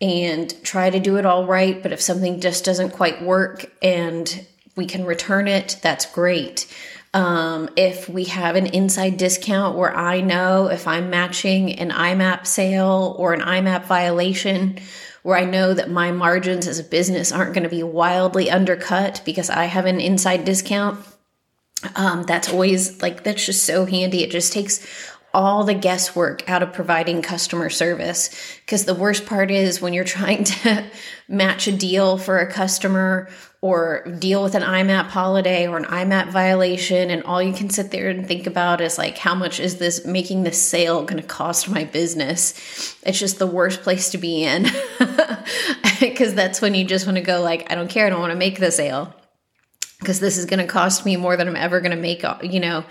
and 0.00 0.54
try 0.62 0.90
to 0.90 1.00
do 1.00 1.16
it 1.16 1.26
all 1.26 1.46
right. 1.46 1.82
But 1.82 1.92
if 1.92 2.00
something 2.00 2.40
just 2.40 2.64
doesn't 2.64 2.90
quite 2.90 3.22
work 3.22 3.72
and 3.82 4.46
we 4.76 4.86
can 4.86 5.04
return 5.04 5.48
it, 5.48 5.78
that's 5.82 6.06
great. 6.06 6.66
Um, 7.12 7.70
if 7.76 8.08
we 8.08 8.24
have 8.24 8.56
an 8.56 8.66
inside 8.66 9.16
discount 9.16 9.76
where 9.78 9.96
I 9.96 10.20
know 10.20 10.66
if 10.66 10.88
I'm 10.88 11.10
matching 11.10 11.72
an 11.78 11.90
IMAP 11.90 12.44
sale 12.46 13.14
or 13.18 13.32
an 13.32 13.40
IMAP 13.40 13.84
violation, 13.84 14.78
where 15.22 15.38
I 15.38 15.44
know 15.44 15.72
that 15.72 15.90
my 15.90 16.12
margins 16.12 16.66
as 16.66 16.78
a 16.78 16.84
business 16.84 17.32
aren't 17.32 17.54
going 17.54 17.62
to 17.62 17.70
be 17.70 17.82
wildly 17.82 18.50
undercut 18.50 19.22
because 19.24 19.48
I 19.48 19.64
have 19.64 19.86
an 19.86 19.98
inside 19.98 20.44
discount. 20.44 20.98
Um, 21.96 22.24
that's 22.24 22.50
always 22.50 23.00
like, 23.00 23.24
that's 23.24 23.46
just 23.46 23.64
so 23.64 23.86
handy. 23.86 24.22
It 24.22 24.30
just 24.30 24.52
takes 24.52 24.86
all 25.34 25.64
the 25.64 25.74
guesswork 25.74 26.48
out 26.48 26.62
of 26.62 26.72
providing 26.72 27.20
customer 27.20 27.68
service. 27.68 28.30
Because 28.64 28.84
the 28.84 28.94
worst 28.94 29.26
part 29.26 29.50
is 29.50 29.82
when 29.82 29.92
you're 29.92 30.04
trying 30.04 30.44
to 30.44 30.86
match 31.28 31.66
a 31.66 31.72
deal 31.72 32.16
for 32.16 32.38
a 32.38 32.50
customer 32.50 33.28
or 33.60 34.04
deal 34.18 34.42
with 34.42 34.54
an 34.54 34.62
IMAP 34.62 35.06
holiday 35.06 35.66
or 35.66 35.76
an 35.76 35.84
IMAP 35.84 36.28
violation, 36.28 37.10
and 37.10 37.22
all 37.24 37.42
you 37.42 37.52
can 37.52 37.70
sit 37.70 37.90
there 37.90 38.08
and 38.10 38.26
think 38.26 38.46
about 38.46 38.80
is 38.80 38.98
like, 38.98 39.18
how 39.18 39.34
much 39.34 39.58
is 39.58 39.78
this 39.78 40.04
making 40.06 40.44
this 40.44 40.60
sale 40.60 41.04
going 41.04 41.20
to 41.20 41.26
cost 41.26 41.68
my 41.68 41.84
business? 41.84 42.96
It's 43.02 43.18
just 43.18 43.38
the 43.38 43.46
worst 43.46 43.82
place 43.82 44.10
to 44.10 44.18
be 44.18 44.44
in. 44.44 44.66
Because 46.00 46.34
that's 46.34 46.60
when 46.60 46.74
you 46.74 46.84
just 46.84 47.06
want 47.06 47.16
to 47.16 47.22
go, 47.22 47.40
like, 47.40 47.70
I 47.70 47.76
don't 47.76 47.88
care, 47.88 48.06
I 48.06 48.10
don't 48.10 48.20
want 48.20 48.32
to 48.32 48.38
make 48.38 48.58
the 48.58 48.70
sale 48.70 49.14
because 50.04 50.20
this 50.20 50.36
is 50.36 50.44
going 50.44 50.60
to 50.60 50.66
cost 50.66 51.06
me 51.06 51.16
more 51.16 51.36
than 51.36 51.48
I'm 51.48 51.56
ever 51.56 51.80
going 51.80 51.92
to 51.92 51.96
make, 51.96 52.24
uh, 52.24 52.36
you 52.42 52.60
know, 52.60 52.84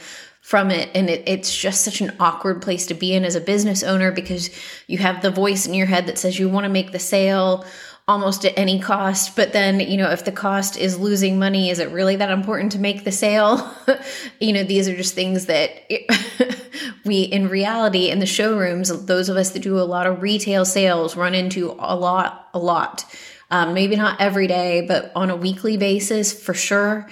from 0.44 0.72
it. 0.72 0.90
And 0.94 1.10
it, 1.10 1.24
it's 1.26 1.56
just 1.56 1.86
such 1.86 2.02
an 2.02 2.12
awkward 2.20 2.62
place 2.62 2.86
to 2.88 2.94
be 2.94 3.14
in 3.14 3.24
as 3.24 3.36
a 3.36 3.42
business 3.42 3.82
owner 3.82 4.12
because 4.12 4.50
you 4.88 4.98
have 4.98 5.22
the 5.22 5.32
voice 5.32 5.66
in 5.66 5.74
your 5.74 5.88
head 5.88 6.06
that 6.08 6.18
says 6.18 6.38
you 6.38 6.50
want 6.50 6.66
to 6.66 6.70
make 6.70 6.92
the 6.92 7.00
sale 7.00 7.66
almost 8.10 8.44
at 8.44 8.52
any 8.58 8.78
cost. 8.78 9.38
But 9.38 9.54
then 9.54 9.80
you 9.80 9.96
know 9.96 10.12
if 10.12 10.26
the 10.26 10.34
cost 10.34 10.78
is 10.78 11.00
losing 11.00 11.40
money 11.40 11.70
is 11.70 11.80
it 11.80 11.90
really 11.92 12.18
that 12.18 12.30
important 12.30 12.74
to 12.74 12.80
make 12.80 13.06
the 13.06 13.12
sale? 13.12 13.74
You 14.42 14.52
know 14.52 14.64
these 14.64 14.90
are 14.90 14.96
just 14.96 15.16
things 15.16 15.46
that 15.46 15.90
we 17.06 17.22
in 17.22 17.48
reality 17.48 18.10
in 18.10 18.20
the 18.20 18.26
showrooms 18.26 19.06
those 19.06 19.30
of 19.30 19.38
us 19.38 19.52
that 19.52 19.62
do 19.62 19.80
a 19.80 19.82
lot 19.82 20.08
of 20.08 20.22
retail 20.22 20.66
sales 20.66 21.16
run 21.16 21.34
into 21.34 21.72
a 21.80 21.96
lot 21.96 22.50
a 22.54 22.60
lot. 22.60 23.06
Um, 23.50 23.74
maybe 23.74 23.96
not 23.96 24.20
every 24.20 24.48
day 24.48 24.86
but 24.86 25.14
on 25.16 25.30
a 25.30 25.38
weekly 25.38 25.78
basis 25.78 26.34
for 26.34 26.54
sure 26.54 27.08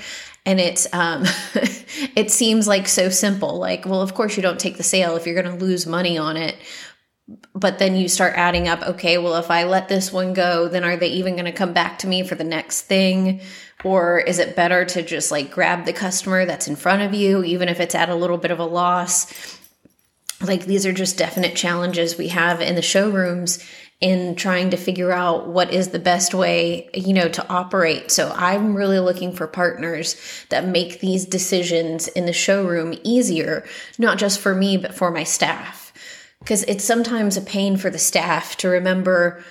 and 0.46 0.60
it's 0.60 0.92
um 0.94 1.24
it 2.16 2.32
seems 2.32 2.68
like 2.68 2.88
so 2.88 3.10
simple 3.10 3.58
like 3.60 3.86
well 3.86 4.02
of 4.02 4.14
course 4.14 4.36
you 4.36 4.44
don't 4.44 4.60
take 4.60 4.78
the 4.78 4.84
sale 4.84 5.16
if 5.16 5.26
you're 5.26 5.42
going 5.42 5.58
to 5.58 5.64
lose 5.64 5.86
money 5.86 6.18
on 6.18 6.38
it. 6.38 6.56
But 7.54 7.80
then 7.80 7.96
you 7.96 8.10
start 8.10 8.34
adding 8.36 8.68
up 8.68 8.82
okay 8.82 9.18
well 9.18 9.36
if 9.36 9.52
i 9.52 9.64
let 9.64 9.88
this 9.88 10.12
one 10.12 10.34
go 10.34 10.68
then 10.68 10.84
are 10.84 10.98
they 10.98 11.10
even 11.10 11.36
going 11.36 11.46
to 11.46 11.52
come 11.52 11.74
back 11.74 12.00
to 12.00 12.08
me 12.08 12.24
for 12.24 12.36
the 12.36 12.44
next 12.44 12.82
thing? 12.82 13.42
Or 13.84 14.20
is 14.20 14.38
it 14.38 14.56
better 14.56 14.86
to 14.86 15.02
just 15.02 15.32
like 15.32 15.52
grab 15.52 15.86
the 15.86 15.94
customer 15.94 16.46
that's 16.46 16.68
in 16.68 16.76
front 16.76 17.02
of 17.02 17.14
you 17.14 17.44
even 17.44 17.70
if 17.70 17.80
it's 17.80 17.96
at 17.96 18.10
a 18.10 18.16
little 18.16 18.38
bit 18.38 18.52
of 18.52 18.60
a 18.60 18.66
loss? 18.66 19.60
Like 20.42 20.66
these 20.66 20.86
are 20.86 20.94
just 20.94 21.18
definite 21.18 21.56
challenges 21.56 22.18
we 22.18 22.30
have 22.30 22.62
in 22.62 22.76
the 22.76 22.82
showrooms 22.82 23.64
in 24.02 24.36
trying 24.36 24.72
to 24.72 24.78
figure 24.78 25.12
out 25.12 25.48
what 25.48 25.72
is 25.72 25.90
the 25.90 26.00
best 26.00 26.34
way, 26.34 26.90
you 26.94 27.14
know, 27.14 27.30
to 27.30 27.48
operate. 27.50 28.10
So 28.10 28.34
I'm 28.36 28.76
really 28.76 29.00
looking 29.00 29.32
for 29.32 29.46
partners 29.46 30.20
that 30.50 30.66
make 30.66 31.00
these 31.00 31.24
decisions 31.26 32.08
in 32.08 32.26
the 32.26 32.34
showroom 32.34 32.96
easier, 33.04 33.64
not 34.00 34.18
just 34.18 34.40
for 34.40 34.56
me, 34.56 34.76
but 34.76 34.96
for 34.96 35.12
my 35.12 35.24
staff. 35.24 35.94
Because 36.40 36.64
it's 36.64 36.84
sometimes 36.84 37.38
a 37.38 37.42
pain 37.42 37.78
for 37.78 37.92
the 37.92 38.00
staff 38.00 38.58
to 38.58 38.68
remember 38.68 39.44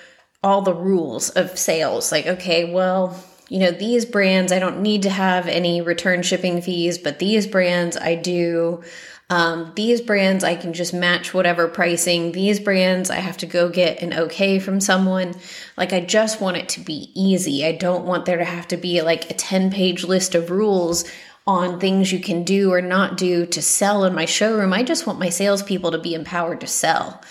all 0.42 0.62
the 0.62 0.74
rules 0.74 1.30
of 1.30 1.56
sales. 1.56 2.10
Like, 2.10 2.26
okay, 2.26 2.72
well, 2.72 3.22
you 3.48 3.60
know, 3.60 3.70
these 3.70 4.04
brands, 4.04 4.50
I 4.50 4.58
don't 4.58 4.80
need 4.80 5.02
to 5.02 5.10
have 5.10 5.46
any 5.46 5.80
return 5.80 6.22
shipping 6.22 6.60
fees, 6.60 6.98
but 6.98 7.20
these 7.20 7.46
brands 7.46 7.96
I 7.96 8.16
do. 8.16 8.82
Um, 9.30 9.70
these 9.76 10.00
brands, 10.00 10.42
I 10.42 10.56
can 10.56 10.72
just 10.72 10.92
match 10.92 11.32
whatever 11.32 11.68
pricing. 11.68 12.32
These 12.32 12.58
brands, 12.58 13.10
I 13.10 13.20
have 13.20 13.36
to 13.38 13.46
go 13.46 13.68
get 13.68 14.02
an 14.02 14.12
okay 14.12 14.58
from 14.58 14.80
someone. 14.80 15.34
Like, 15.76 15.92
I 15.92 16.00
just 16.00 16.40
want 16.40 16.56
it 16.56 16.68
to 16.70 16.80
be 16.80 17.12
easy. 17.14 17.64
I 17.64 17.72
don't 17.72 18.04
want 18.04 18.26
there 18.26 18.38
to 18.38 18.44
have 18.44 18.66
to 18.68 18.76
be 18.76 19.00
like 19.02 19.30
a 19.30 19.34
10 19.34 19.70
page 19.70 20.02
list 20.02 20.34
of 20.34 20.50
rules 20.50 21.04
on 21.46 21.78
things 21.78 22.12
you 22.12 22.18
can 22.18 22.42
do 22.42 22.72
or 22.72 22.82
not 22.82 23.16
do 23.16 23.46
to 23.46 23.62
sell 23.62 24.04
in 24.04 24.14
my 24.14 24.24
showroom. 24.24 24.72
I 24.72 24.82
just 24.82 25.06
want 25.06 25.20
my 25.20 25.28
salespeople 25.28 25.92
to 25.92 25.98
be 25.98 26.14
empowered 26.14 26.60
to 26.62 26.66
sell. 26.66 27.22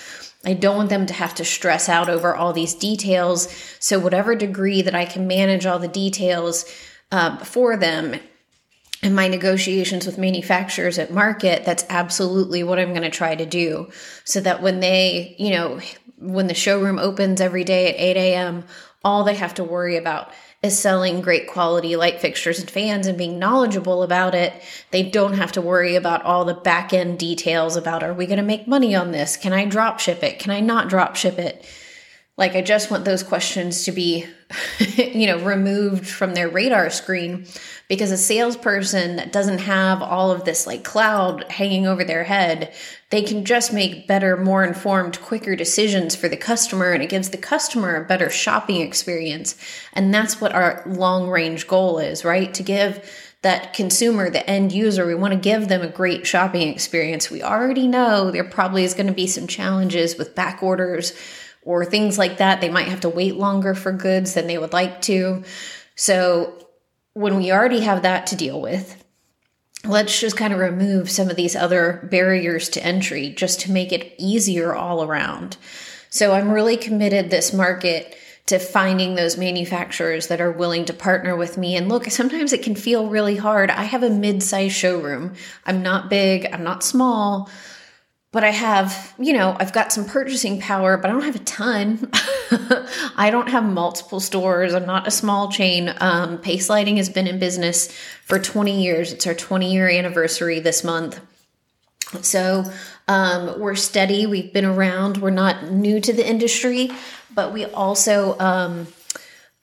I 0.45 0.53
don't 0.53 0.77
want 0.77 0.89
them 0.89 1.05
to 1.05 1.13
have 1.13 1.35
to 1.35 1.45
stress 1.45 1.89
out 1.89 2.09
over 2.09 2.33
all 2.33 2.53
these 2.53 2.73
details. 2.73 3.53
So, 3.79 3.99
whatever 3.99 4.35
degree 4.35 4.81
that 4.81 4.95
I 4.95 5.03
can 5.05 5.27
manage 5.27 5.65
all 5.65 5.79
the 5.79 5.89
details 5.89 6.63
uh, 7.11 7.37
for 7.43 7.75
them 7.75 8.19
in 9.01 9.15
my 9.15 9.27
negotiations 9.27 10.05
with 10.05 10.17
manufacturers 10.17 10.99
at 10.99 11.11
market, 11.11 11.63
that's 11.65 11.85
absolutely 11.89 12.63
what 12.63 12.79
I'm 12.79 12.89
going 12.89 13.03
to 13.03 13.09
try 13.09 13.35
to 13.35 13.45
do. 13.45 13.89
So 14.25 14.41
that 14.41 14.61
when 14.61 14.81
they, 14.81 15.35
you 15.39 15.51
know, 15.51 15.79
when 16.17 16.47
the 16.47 16.53
showroom 16.53 16.99
opens 16.99 17.39
every 17.39 17.63
day 17.63 17.89
at 17.89 17.99
8 17.99 18.17
a.m., 18.17 18.65
all 19.03 19.23
they 19.23 19.35
have 19.35 19.53
to 19.55 19.63
worry 19.63 19.95
about 19.95 20.31
is 20.61 20.77
selling 20.77 21.21
great 21.21 21.47
quality 21.47 21.95
light 21.95 22.19
fixtures 22.19 22.59
and 22.59 22.69
fans 22.69 23.07
and 23.07 23.17
being 23.17 23.39
knowledgeable 23.39 24.03
about 24.03 24.35
it. 24.35 24.53
They 24.91 25.03
don't 25.03 25.35
have 25.35 25.53
to 25.53 25.61
worry 25.61 25.95
about 25.95 26.23
all 26.23 26.43
the 26.43 26.53
back 26.53 26.91
end 26.91 27.17
details 27.17 27.77
about 27.77 28.03
are 28.03 28.13
we 28.13 28.25
going 28.25 28.37
to 28.39 28.43
make 28.43 28.67
money 28.67 28.93
on 28.93 29.11
this? 29.11 29.37
Can 29.37 29.53
I 29.53 29.63
drop 29.63 29.99
ship 29.99 30.21
it? 30.21 30.39
Can 30.39 30.51
I 30.51 30.59
not 30.59 30.89
drop 30.89 31.15
ship 31.15 31.39
it? 31.39 31.65
Like, 32.39 32.55
I 32.55 32.61
just 32.61 32.89
want 32.89 33.03
those 33.03 33.21
questions 33.21 33.83
to 33.83 33.91
be, 33.91 34.25
you 34.97 35.27
know, 35.27 35.43
removed 35.43 36.07
from 36.07 36.33
their 36.33 36.47
radar 36.47 36.89
screen 36.89 37.45
because 37.89 38.11
a 38.11 38.17
salesperson 38.17 39.17
that 39.17 39.33
doesn't 39.33 39.57
have 39.57 40.01
all 40.01 40.31
of 40.31 40.45
this 40.45 40.65
like 40.65 40.85
cloud 40.85 41.43
hanging 41.51 41.85
over 41.85 42.05
their 42.05 42.23
head, 42.23 42.73
they 43.09 43.23
can 43.23 43.43
just 43.43 43.73
make 43.73 44.07
better, 44.07 44.37
more 44.37 44.63
informed, 44.63 45.19
quicker 45.19 45.53
decisions 45.57 46.15
for 46.15 46.29
the 46.29 46.37
customer 46.37 46.93
and 46.93 47.03
it 47.03 47.09
gives 47.09 47.31
the 47.31 47.37
customer 47.37 47.97
a 47.97 48.07
better 48.07 48.29
shopping 48.29 48.79
experience. 48.79 49.57
And 49.91 50.13
that's 50.13 50.39
what 50.39 50.53
our 50.53 50.81
long 50.85 51.29
range 51.29 51.67
goal 51.67 51.99
is, 51.99 52.23
right? 52.23 52.53
To 52.53 52.63
give 52.63 53.03
that 53.41 53.73
consumer, 53.73 54.29
the 54.29 54.49
end 54.49 54.71
user, 54.71 55.05
we 55.05 55.15
want 55.15 55.33
to 55.33 55.39
give 55.39 55.67
them 55.67 55.81
a 55.81 55.89
great 55.89 56.25
shopping 56.25 56.69
experience. 56.69 57.29
We 57.29 57.43
already 57.43 57.87
know 57.87 58.31
there 58.31 58.45
probably 58.45 58.85
is 58.85 58.93
going 58.93 59.07
to 59.07 59.13
be 59.13 59.27
some 59.27 59.47
challenges 59.47 60.17
with 60.17 60.35
back 60.35 60.63
orders 60.63 61.11
or 61.69 61.85
things 61.85 62.17
like 62.17 62.37
that. 62.37 62.61
They 62.61 62.69
might 62.69 62.87
have 62.87 63.01
to 63.01 63.09
wait 63.09 63.35
longer 63.35 63.75
for 63.75 63.91
goods 63.91 64.33
than 64.33 64.47
they 64.47 64.57
would 64.57 64.73
like 64.73 65.03
to. 65.03 65.43
So, 65.95 66.65
when 67.13 67.37
we 67.37 67.51
already 67.51 67.81
have 67.81 68.01
that 68.01 68.25
to 68.27 68.35
deal 68.35 68.59
with, 68.59 69.03
let's 69.85 70.19
just 70.19 70.35
kind 70.35 70.51
of 70.51 70.57
remove 70.57 71.11
some 71.11 71.29
of 71.29 71.35
these 71.35 71.55
other 71.55 72.07
barriers 72.09 72.69
to 72.69 72.83
entry 72.83 73.29
just 73.29 73.59
to 73.61 73.71
make 73.71 73.91
it 73.91 74.15
easier 74.17 74.73
all 74.73 75.03
around. 75.03 75.57
So, 76.09 76.33
I'm 76.33 76.49
really 76.49 76.75
committed 76.75 77.29
this 77.29 77.53
market 77.53 78.17
to 78.47 78.57
finding 78.57 79.13
those 79.13 79.37
manufacturers 79.37 80.25
that 80.25 80.41
are 80.41 80.51
willing 80.51 80.85
to 80.85 80.93
partner 80.93 81.35
with 81.35 81.55
me. 81.55 81.75
And 81.75 81.87
look, 81.87 82.05
sometimes 82.05 82.51
it 82.51 82.63
can 82.63 82.73
feel 82.73 83.09
really 83.09 83.35
hard. 83.35 83.69
I 83.69 83.83
have 83.83 84.01
a 84.01 84.09
mid 84.09 84.41
sized 84.41 84.73
showroom. 84.73 85.35
I'm 85.67 85.83
not 85.83 86.09
big, 86.09 86.47
I'm 86.51 86.63
not 86.63 86.81
small, 86.83 87.47
but 88.31 88.43
I 88.43 88.51
have, 88.51 89.15
you 89.17 89.33
know, 89.33 89.55
I've 89.59 89.73
got 89.73 89.91
some 89.91 90.05
purchasing 90.05 90.59
power, 90.59 90.97
but 90.97 91.09
I 91.09 91.13
don't 91.13 91.23
have 91.23 91.35
a 91.35 91.39
ton. 91.39 92.11
I 93.17 93.29
don't 93.31 93.49
have 93.49 93.63
multiple 93.63 94.19
stores. 94.19 94.73
I'm 94.73 94.85
not 94.85 95.07
a 95.07 95.11
small 95.11 95.51
chain. 95.51 95.93
Um, 95.99 96.37
Pace 96.37 96.69
Lighting 96.69 96.97
has 96.97 97.09
been 97.09 97.25
in 97.25 97.39
business 97.39 97.91
for 98.25 98.37
20 98.37 98.83
years. 98.83 99.11
It's 99.11 99.25
our 99.25 99.33
20 99.33 99.73
year 99.73 99.89
anniversary 99.89 100.59
this 100.59 100.83
month. 100.83 101.19
So 102.21 102.71
um, 103.07 103.59
we're 103.59 103.75
steady. 103.75 104.27
We've 104.27 104.53
been 104.53 104.65
around. 104.65 105.17
We're 105.17 105.31
not 105.31 105.71
new 105.71 105.99
to 105.99 106.13
the 106.13 106.27
industry, 106.27 106.91
but 107.33 107.51
we 107.51 107.65
also, 107.65 108.37
um, 108.39 108.87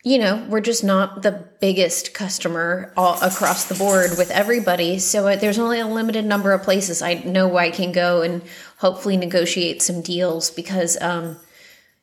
you 0.06 0.18
know, 0.18 0.46
we're 0.48 0.60
just 0.60 0.84
not 0.84 1.22
the 1.22 1.32
biggest 1.60 2.14
customer 2.14 2.92
all 2.96 3.20
across 3.20 3.64
the 3.64 3.74
board 3.74 4.10
with 4.16 4.30
everybody. 4.30 5.00
So 5.00 5.26
uh, 5.26 5.34
there's 5.34 5.58
only 5.58 5.80
a 5.80 5.86
limited 5.88 6.24
number 6.24 6.52
of 6.52 6.62
places 6.62 7.02
I 7.02 7.14
know 7.14 7.56
I 7.56 7.70
can 7.70 7.90
go 7.90 8.22
and 8.22 8.40
hopefully 8.76 9.16
negotiate 9.16 9.82
some 9.82 10.02
deals 10.02 10.52
because, 10.52 10.96
um, 11.00 11.38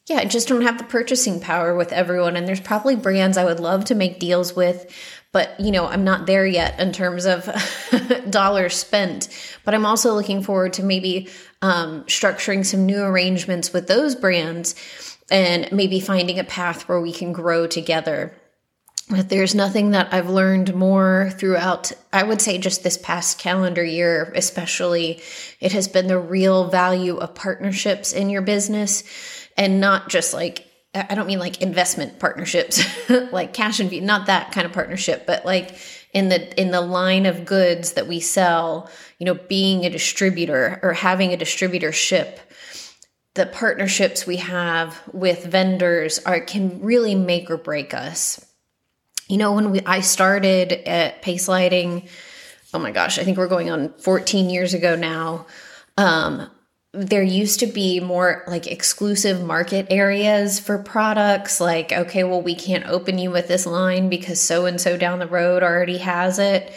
yeah, 0.07 0.17
I 0.17 0.25
just 0.25 0.49
don't 0.49 0.63
have 0.63 0.77
the 0.77 0.83
purchasing 0.83 1.39
power 1.39 1.73
with 1.77 1.93
everyone. 1.93 2.35
And 2.35 2.45
there's 2.45 2.59
probably 2.59 2.97
brands 2.97 3.37
I 3.37 3.45
would 3.45 3.61
love 3.61 3.85
to 3.85 3.95
make 3.95 4.19
deals 4.19 4.53
with, 4.53 4.93
but 5.31 5.57
you 5.57 5.71
know, 5.71 5.87
I'm 5.87 6.03
not 6.03 6.25
there 6.25 6.45
yet 6.45 6.77
in 6.81 6.91
terms 6.91 7.25
of 7.25 7.49
dollars 8.29 8.75
spent. 8.75 9.29
But 9.63 9.75
I'm 9.75 9.85
also 9.85 10.13
looking 10.13 10.43
forward 10.43 10.73
to 10.73 10.83
maybe 10.83 11.29
um, 11.61 12.03
structuring 12.03 12.65
some 12.65 12.85
new 12.85 13.01
arrangements 13.01 13.71
with 13.71 13.87
those 13.87 14.13
brands 14.13 14.75
and 15.33 15.71
maybe 15.71 15.99
finding 15.99 16.37
a 16.37 16.43
path 16.43 16.87
where 16.87 17.01
we 17.01 17.11
can 17.11 17.33
grow 17.33 17.65
together. 17.65 18.39
But 19.09 19.29
there's 19.29 19.55
nothing 19.55 19.91
that 19.91 20.13
I've 20.13 20.29
learned 20.29 20.75
more 20.75 21.31
throughout, 21.37 21.91
I 22.13 22.23
would 22.23 22.39
say, 22.39 22.59
just 22.59 22.83
this 22.83 22.99
past 22.99 23.39
calendar 23.39 23.83
year, 23.83 24.31
especially. 24.35 25.21
It 25.59 25.71
has 25.73 25.87
been 25.87 26.07
the 26.07 26.19
real 26.19 26.69
value 26.69 27.17
of 27.17 27.33
partnerships 27.33 28.13
in 28.13 28.29
your 28.29 28.43
business 28.43 29.03
and 29.57 29.81
not 29.81 30.07
just 30.07 30.35
like, 30.35 30.67
I 30.93 31.15
don't 31.15 31.27
mean 31.27 31.39
like 31.39 31.63
investment 31.63 32.19
partnerships, 32.19 32.83
like 33.31 33.53
cash 33.53 33.79
and 33.79 33.91
not 34.03 34.27
that 34.27 34.51
kind 34.51 34.67
of 34.67 34.71
partnership, 34.71 35.25
but 35.25 35.45
like 35.45 35.75
in 36.13 36.29
the 36.29 36.61
in 36.61 36.69
the 36.69 36.81
line 36.81 37.25
of 37.25 37.43
goods 37.43 37.93
that 37.93 38.07
we 38.07 38.19
sell, 38.19 38.87
you 39.17 39.25
know, 39.25 39.33
being 39.33 39.83
a 39.83 39.89
distributor 39.89 40.79
or 40.83 40.93
having 40.93 41.33
a 41.33 41.37
distributor 41.37 41.91
ship 41.91 42.39
the 43.35 43.45
partnerships 43.47 44.27
we 44.27 44.37
have 44.37 45.01
with 45.11 45.45
vendors 45.45 46.19
are 46.19 46.39
can 46.39 46.81
really 46.81 47.15
make 47.15 47.49
or 47.49 47.57
break 47.57 47.93
us. 47.93 48.45
You 49.27 49.37
know, 49.37 49.53
when 49.53 49.71
we 49.71 49.81
I 49.85 50.01
started 50.01 50.71
at 50.87 51.21
Pace 51.21 51.47
Lighting, 51.47 52.07
oh 52.73 52.79
my 52.79 52.91
gosh, 52.91 53.17
I 53.17 53.23
think 53.23 53.37
we're 53.37 53.47
going 53.47 53.71
on 53.71 53.93
14 53.93 54.49
years 54.49 54.73
ago 54.73 54.95
now. 54.95 55.47
Um, 55.97 56.49
there 56.93 57.23
used 57.23 57.59
to 57.61 57.65
be 57.65 57.99
more 57.99 58.43
like 58.45 58.67
exclusive 58.67 59.43
market 59.43 59.87
areas 59.89 60.59
for 60.59 60.77
products 60.77 61.59
like 61.59 61.91
okay 61.91 62.23
well 62.23 62.41
we 62.41 62.53
can't 62.53 62.85
open 62.85 63.17
you 63.17 63.31
with 63.31 63.47
this 63.47 63.65
line 63.65 64.09
because 64.09 64.39
so 64.39 64.67
and 64.67 64.79
so 64.79 64.95
down 64.95 65.17
the 65.17 65.25
road 65.25 65.63
already 65.63 65.97
has 65.97 66.37
it 66.37 66.71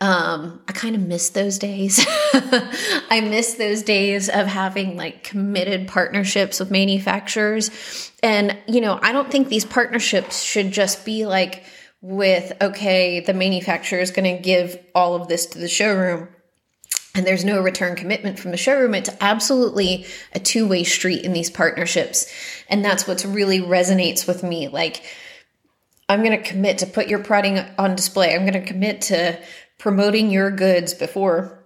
um, 0.00 0.62
I 0.66 0.72
kind 0.72 0.94
of 0.94 1.02
miss 1.02 1.30
those 1.30 1.58
days. 1.58 2.04
I 2.32 3.20
miss 3.22 3.54
those 3.54 3.82
days 3.82 4.28
of 4.30 4.46
having 4.46 4.96
like 4.96 5.24
committed 5.24 5.88
partnerships 5.88 6.58
with 6.58 6.70
manufacturers. 6.70 7.70
And, 8.22 8.56
you 8.66 8.80
know, 8.80 8.98
I 9.02 9.12
don't 9.12 9.30
think 9.30 9.48
these 9.48 9.66
partnerships 9.66 10.42
should 10.42 10.70
just 10.70 11.04
be 11.04 11.26
like 11.26 11.64
with, 12.00 12.52
okay, 12.62 13.20
the 13.20 13.34
manufacturer 13.34 14.00
is 14.00 14.10
going 14.10 14.36
to 14.36 14.42
give 14.42 14.78
all 14.94 15.14
of 15.14 15.28
this 15.28 15.44
to 15.46 15.58
the 15.58 15.68
showroom 15.68 16.28
and 17.14 17.26
there's 17.26 17.44
no 17.44 17.60
return 17.60 17.96
commitment 17.96 18.38
from 18.38 18.52
the 18.52 18.56
showroom. 18.56 18.94
It's 18.94 19.10
absolutely 19.20 20.06
a 20.32 20.38
two 20.38 20.66
way 20.66 20.84
street 20.84 21.24
in 21.24 21.32
these 21.32 21.50
partnerships. 21.50 22.32
And 22.68 22.84
that's 22.84 23.06
what 23.06 23.24
really 23.24 23.60
resonates 23.60 24.26
with 24.26 24.42
me. 24.42 24.68
Like, 24.68 25.02
I'm 26.08 26.24
going 26.24 26.40
to 26.40 26.48
commit 26.48 26.78
to 26.78 26.86
put 26.86 27.08
your 27.08 27.22
product 27.22 27.78
on 27.78 27.94
display. 27.94 28.34
I'm 28.34 28.46
going 28.46 28.60
to 28.60 28.66
commit 28.66 29.02
to 29.02 29.38
promoting 29.80 30.30
your 30.30 30.52
goods 30.52 30.94
before 30.94 31.64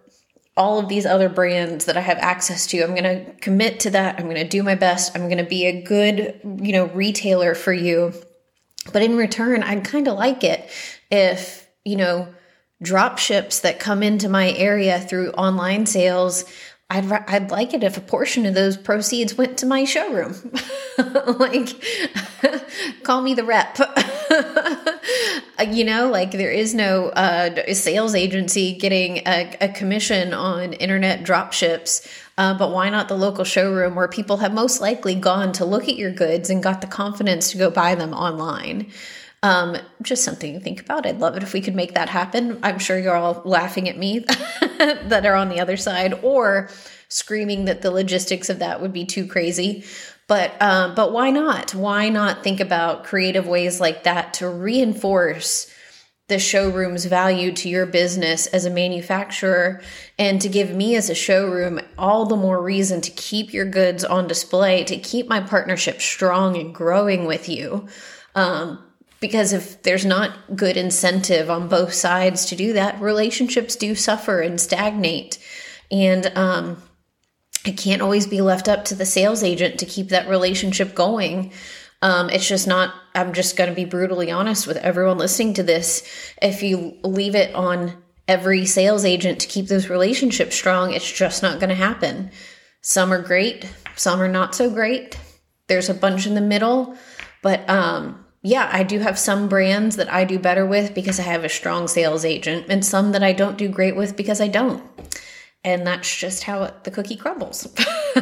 all 0.56 0.78
of 0.78 0.88
these 0.88 1.04
other 1.04 1.28
brands 1.28 1.84
that 1.84 1.96
I 1.96 2.00
have 2.00 2.18
access 2.18 2.66
to. 2.68 2.82
I'm 2.82 2.94
going 2.94 3.02
to 3.02 3.32
commit 3.40 3.80
to 3.80 3.90
that. 3.90 4.18
I'm 4.18 4.26
going 4.26 4.36
to 4.36 4.48
do 4.48 4.62
my 4.62 4.76
best. 4.76 5.14
I'm 5.14 5.28
going 5.28 5.38
to 5.38 5.44
be 5.44 5.66
a 5.66 5.82
good, 5.82 6.40
you 6.62 6.72
know, 6.72 6.86
retailer 6.86 7.54
for 7.54 7.72
you. 7.72 8.14
But 8.92 9.02
in 9.02 9.16
return, 9.16 9.62
I'd 9.62 9.84
kind 9.84 10.06
of 10.06 10.16
like 10.16 10.44
it 10.44 10.70
if, 11.10 11.68
you 11.84 11.96
know, 11.96 12.32
drop 12.80 13.18
ships 13.18 13.60
that 13.60 13.80
come 13.80 14.02
into 14.02 14.28
my 14.28 14.52
area 14.52 15.00
through 15.00 15.32
online 15.32 15.86
sales 15.86 16.44
I'd 16.90 17.10
I'd 17.10 17.50
like 17.50 17.72
it 17.74 17.82
if 17.82 17.96
a 17.96 18.00
portion 18.00 18.46
of 18.46 18.54
those 18.54 18.76
proceeds 18.76 19.36
went 19.36 19.58
to 19.58 19.66
my 19.66 19.84
showroom. 19.84 20.52
like 21.38 21.70
call 23.02 23.22
me 23.22 23.34
the 23.34 23.44
rep. 23.44 23.78
you 25.70 25.84
know, 25.84 26.10
like 26.10 26.32
there 26.32 26.50
is 26.50 26.74
no 26.74 27.08
uh, 27.10 27.72
sales 27.72 28.14
agency 28.14 28.76
getting 28.76 29.18
a, 29.26 29.56
a, 29.60 29.68
commission 29.68 30.32
on 30.32 30.72
internet 30.74 31.24
drop 31.24 31.52
ships. 31.52 32.06
Uh, 32.36 32.56
but 32.56 32.72
why 32.72 32.90
not 32.90 33.08
the 33.08 33.16
local 33.16 33.44
showroom 33.44 33.94
where 33.94 34.08
people 34.08 34.38
have 34.38 34.52
most 34.52 34.80
likely 34.80 35.14
gone 35.14 35.52
to 35.52 35.64
look 35.64 35.88
at 35.88 35.96
your 35.96 36.10
goods 36.10 36.50
and 36.50 36.62
got 36.62 36.80
the 36.80 36.86
confidence 36.86 37.52
to 37.52 37.58
go 37.58 37.70
buy 37.70 37.94
them 37.94 38.12
online? 38.12 38.90
Um, 39.42 39.76
just 40.02 40.24
something 40.24 40.54
to 40.54 40.60
think 40.60 40.80
about. 40.80 41.06
I'd 41.06 41.20
love 41.20 41.36
it 41.36 41.42
if 41.42 41.52
we 41.52 41.60
could 41.60 41.74
make 41.74 41.94
that 41.94 42.08
happen. 42.08 42.58
I'm 42.62 42.78
sure 42.78 42.98
you're 42.98 43.14
all 43.14 43.42
laughing 43.44 43.88
at 43.88 43.98
me 43.98 44.20
that 44.78 45.26
are 45.26 45.34
on 45.34 45.50
the 45.50 45.60
other 45.60 45.76
side 45.76 46.14
or 46.22 46.70
screaming 47.08 47.66
that 47.66 47.82
the 47.82 47.90
logistics 47.90 48.48
of 48.48 48.58
that 48.60 48.80
would 48.80 48.92
be 48.92 49.04
too 49.04 49.26
crazy. 49.26 49.84
But 50.26 50.60
um, 50.60 50.94
but 50.94 51.12
why 51.12 51.30
not? 51.30 51.74
Why 51.74 52.08
not 52.08 52.42
think 52.42 52.60
about 52.60 53.04
creative 53.04 53.46
ways 53.46 53.80
like 53.80 54.04
that 54.04 54.34
to 54.34 54.48
reinforce 54.48 55.70
the 56.28 56.38
showroom's 56.38 57.04
value 57.04 57.52
to 57.52 57.68
your 57.68 57.84
business 57.84 58.46
as 58.46 58.64
a 58.64 58.70
manufacturer 58.70 59.82
and 60.18 60.40
to 60.40 60.48
give 60.48 60.70
me 60.70 60.96
as 60.96 61.10
a 61.10 61.14
showroom 61.14 61.78
all 61.98 62.24
the 62.24 62.36
more 62.36 62.62
reason 62.62 63.02
to 63.02 63.10
keep 63.10 63.52
your 63.52 63.66
goods 63.66 64.04
on 64.04 64.26
display, 64.26 64.82
to 64.84 64.96
keep 64.96 65.28
my 65.28 65.40
partnership 65.40 66.00
strong 66.00 66.56
and 66.56 66.74
growing 66.74 67.26
with 67.26 67.46
you. 67.46 67.86
Um, 68.34 68.82
because 69.20 69.52
if 69.52 69.82
there's 69.82 70.06
not 70.06 70.56
good 70.56 70.78
incentive 70.78 71.50
on 71.50 71.68
both 71.68 71.92
sides 71.92 72.46
to 72.46 72.56
do 72.56 72.72
that, 72.72 73.00
relationships 73.00 73.76
do 73.76 73.94
suffer 73.94 74.40
and 74.40 74.58
stagnate. 74.58 75.38
And 75.90 76.26
um, 76.34 76.82
it 77.64 77.76
can't 77.78 78.02
always 78.02 78.26
be 78.26 78.40
left 78.40 78.68
up 78.68 78.84
to 78.86 78.94
the 78.94 79.06
sales 79.06 79.42
agent 79.42 79.78
to 79.78 79.86
keep 79.86 80.08
that 80.08 80.28
relationship 80.28 80.94
going. 80.94 81.52
Um, 82.02 82.28
it's 82.28 82.46
just 82.46 82.66
not, 82.66 82.94
I'm 83.14 83.32
just 83.32 83.56
going 83.56 83.70
to 83.70 83.76
be 83.76 83.86
brutally 83.86 84.30
honest 84.30 84.66
with 84.66 84.76
everyone 84.78 85.16
listening 85.16 85.54
to 85.54 85.62
this. 85.62 86.06
If 86.42 86.62
you 86.62 86.98
leave 87.02 87.34
it 87.34 87.54
on 87.54 87.96
every 88.28 88.66
sales 88.66 89.04
agent 89.04 89.40
to 89.40 89.48
keep 89.48 89.68
those 89.68 89.88
relationships 89.88 90.54
strong, 90.54 90.92
it's 90.92 91.10
just 91.10 91.42
not 91.42 91.60
going 91.60 91.70
to 91.70 91.74
happen. 91.74 92.30
Some 92.82 93.12
are 93.12 93.22
great, 93.22 93.66
some 93.96 94.20
are 94.20 94.28
not 94.28 94.54
so 94.54 94.68
great. 94.68 95.18
There's 95.66 95.88
a 95.88 95.94
bunch 95.94 96.26
in 96.26 96.34
the 96.34 96.42
middle, 96.42 96.94
but 97.40 97.68
um, 97.70 98.22
yeah, 98.42 98.68
I 98.70 98.82
do 98.82 98.98
have 98.98 99.18
some 99.18 99.48
brands 99.48 99.96
that 99.96 100.12
I 100.12 100.24
do 100.24 100.38
better 100.38 100.66
with 100.66 100.94
because 100.94 101.18
I 101.18 101.22
have 101.22 101.44
a 101.44 101.48
strong 101.48 101.88
sales 101.88 102.26
agent, 102.26 102.66
and 102.68 102.84
some 102.84 103.12
that 103.12 103.22
I 103.22 103.32
don't 103.32 103.56
do 103.56 103.68
great 103.70 103.96
with 103.96 104.14
because 104.14 104.42
I 104.42 104.48
don't. 104.48 104.82
And 105.64 105.86
that's 105.86 106.14
just 106.14 106.42
how 106.42 106.72
the 106.82 106.90
cookie 106.90 107.16
crumbles. 107.16 107.66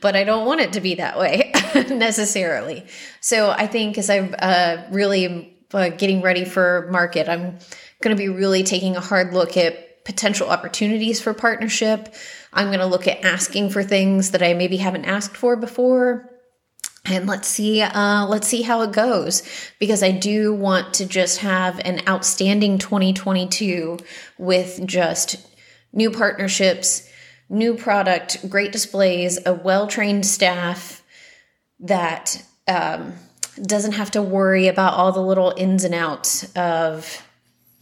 but 0.00 0.16
I 0.16 0.24
don't 0.24 0.44
want 0.44 0.60
it 0.60 0.72
to 0.72 0.80
be 0.80 0.96
that 0.96 1.18
way 1.18 1.52
necessarily. 1.88 2.84
So 3.20 3.50
I 3.50 3.66
think 3.68 3.96
as 3.96 4.10
I'm 4.10 4.34
uh, 4.38 4.78
really 4.90 5.56
uh, 5.72 5.90
getting 5.90 6.20
ready 6.20 6.44
for 6.44 6.88
market, 6.90 7.28
I'm 7.28 7.58
going 8.00 8.16
to 8.16 8.20
be 8.20 8.28
really 8.28 8.64
taking 8.64 8.96
a 8.96 9.00
hard 9.00 9.32
look 9.32 9.56
at 9.56 10.04
potential 10.04 10.48
opportunities 10.48 11.20
for 11.20 11.32
partnership. 11.32 12.12
I'm 12.52 12.66
going 12.66 12.80
to 12.80 12.86
look 12.86 13.06
at 13.06 13.24
asking 13.24 13.70
for 13.70 13.82
things 13.82 14.32
that 14.32 14.42
I 14.42 14.54
maybe 14.54 14.76
haven't 14.76 15.04
asked 15.04 15.36
for 15.36 15.56
before 15.56 16.30
and 17.06 17.26
let's 17.26 17.48
see 17.48 17.82
uh, 17.82 18.26
let's 18.26 18.48
see 18.48 18.62
how 18.62 18.82
it 18.82 18.92
goes 18.92 19.42
because 19.78 20.02
i 20.02 20.10
do 20.10 20.54
want 20.54 20.94
to 20.94 21.06
just 21.06 21.38
have 21.38 21.78
an 21.80 22.00
outstanding 22.08 22.78
2022 22.78 23.98
with 24.38 24.80
just 24.86 25.36
new 25.94 26.10
partnerships 26.10 27.08
new 27.48 27.74
product 27.74 28.48
great 28.50 28.72
displays 28.72 29.38
a 29.46 29.54
well-trained 29.54 30.26
staff 30.26 31.02
that 31.80 32.42
um, 32.68 33.14
doesn't 33.62 33.92
have 33.92 34.10
to 34.10 34.22
worry 34.22 34.68
about 34.68 34.94
all 34.94 35.12
the 35.12 35.20
little 35.20 35.54
ins 35.56 35.84
and 35.84 35.94
outs 35.94 36.50
of 36.56 37.22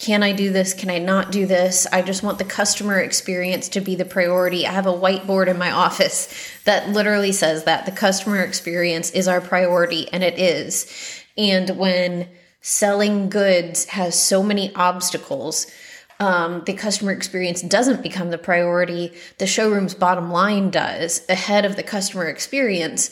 can 0.02 0.24
I 0.24 0.32
do 0.32 0.50
this? 0.50 0.74
Can 0.74 0.90
I 0.90 0.98
not 0.98 1.30
do 1.30 1.46
this? 1.46 1.86
I 1.92 2.02
just 2.02 2.24
want 2.24 2.38
the 2.38 2.44
customer 2.44 2.98
experience 2.98 3.68
to 3.68 3.80
be 3.80 3.94
the 3.94 4.04
priority. 4.04 4.66
I 4.66 4.72
have 4.72 4.88
a 4.88 4.92
whiteboard 4.92 5.46
in 5.46 5.58
my 5.58 5.70
office 5.70 6.28
that 6.64 6.88
literally 6.88 7.30
says 7.30 7.62
that 7.64 7.86
the 7.86 7.92
customer 7.92 8.42
experience 8.42 9.12
is 9.12 9.28
our 9.28 9.40
priority, 9.40 10.12
and 10.12 10.24
it 10.24 10.40
is. 10.40 10.92
And 11.38 11.78
when 11.78 12.26
selling 12.60 13.28
goods 13.28 13.84
has 13.90 14.20
so 14.20 14.42
many 14.42 14.74
obstacles, 14.74 15.68
um, 16.20 16.62
the 16.66 16.74
customer 16.74 17.12
experience 17.12 17.62
doesn't 17.62 18.02
become 18.02 18.30
the 18.30 18.38
priority. 18.38 19.12
The 19.38 19.46
showroom's 19.46 19.94
bottom 19.94 20.30
line 20.30 20.70
does 20.70 21.28
ahead 21.28 21.64
of 21.64 21.76
the 21.76 21.82
customer 21.82 22.26
experience. 22.26 23.10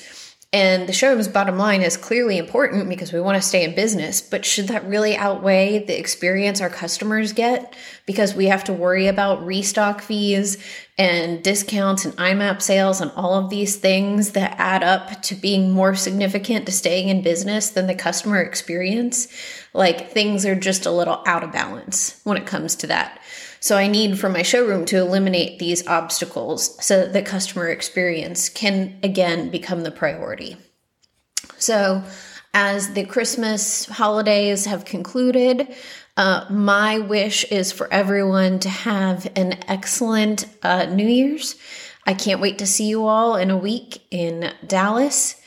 And 0.52 0.88
the 0.88 0.92
showroom's 0.92 1.28
bottom 1.28 1.58
line 1.58 1.82
is 1.82 1.96
clearly 1.96 2.36
important 2.36 2.88
because 2.88 3.12
we 3.12 3.20
want 3.20 3.40
to 3.40 3.48
stay 3.48 3.62
in 3.62 3.76
business, 3.76 4.20
but 4.20 4.44
should 4.44 4.66
that 4.66 4.84
really 4.84 5.16
outweigh 5.16 5.84
the 5.84 5.96
experience 5.96 6.60
our 6.60 6.68
customers 6.68 7.32
get? 7.32 7.76
Because 8.04 8.34
we 8.34 8.46
have 8.46 8.64
to 8.64 8.72
worry 8.72 9.06
about 9.06 9.46
restock 9.46 10.00
fees 10.00 10.58
and 11.00 11.42
discounts 11.42 12.04
and 12.04 12.14
IMAP 12.18 12.60
sales 12.60 13.00
and 13.00 13.10
all 13.12 13.32
of 13.32 13.48
these 13.48 13.76
things 13.76 14.32
that 14.32 14.54
add 14.58 14.82
up 14.82 15.22
to 15.22 15.34
being 15.34 15.70
more 15.70 15.94
significant 15.94 16.66
to 16.66 16.72
staying 16.72 17.08
in 17.08 17.22
business 17.22 17.70
than 17.70 17.86
the 17.86 17.94
customer 17.94 18.38
experience. 18.42 19.26
Like 19.72 20.10
things 20.10 20.44
are 20.44 20.54
just 20.54 20.84
a 20.84 20.90
little 20.90 21.22
out 21.24 21.42
of 21.42 21.52
balance 21.52 22.20
when 22.24 22.36
it 22.36 22.44
comes 22.44 22.76
to 22.76 22.86
that. 22.88 23.18
So 23.60 23.78
I 23.78 23.86
need 23.86 24.18
for 24.18 24.28
my 24.28 24.42
showroom 24.42 24.84
to 24.86 24.98
eliminate 24.98 25.58
these 25.58 25.86
obstacles 25.86 26.84
so 26.84 27.00
that 27.00 27.14
the 27.14 27.22
customer 27.22 27.68
experience 27.68 28.50
can 28.50 28.98
again 29.02 29.48
become 29.48 29.84
the 29.84 29.90
priority. 29.90 30.58
So 31.56 32.04
as 32.52 32.92
the 32.92 33.06
Christmas 33.06 33.86
holidays 33.86 34.66
have 34.66 34.84
concluded, 34.84 35.74
uh, 36.20 36.44
my 36.50 36.98
wish 36.98 37.44
is 37.44 37.72
for 37.72 37.90
everyone 37.90 38.58
to 38.58 38.68
have 38.68 39.26
an 39.36 39.58
excellent 39.66 40.44
uh, 40.62 40.84
New 40.84 41.08
Year's. 41.08 41.56
I 42.06 42.12
can't 42.12 42.42
wait 42.42 42.58
to 42.58 42.66
see 42.66 42.88
you 42.88 43.06
all 43.06 43.36
in 43.36 43.50
a 43.50 43.56
week 43.56 44.02
in 44.10 44.52
Dallas. 44.66 45.40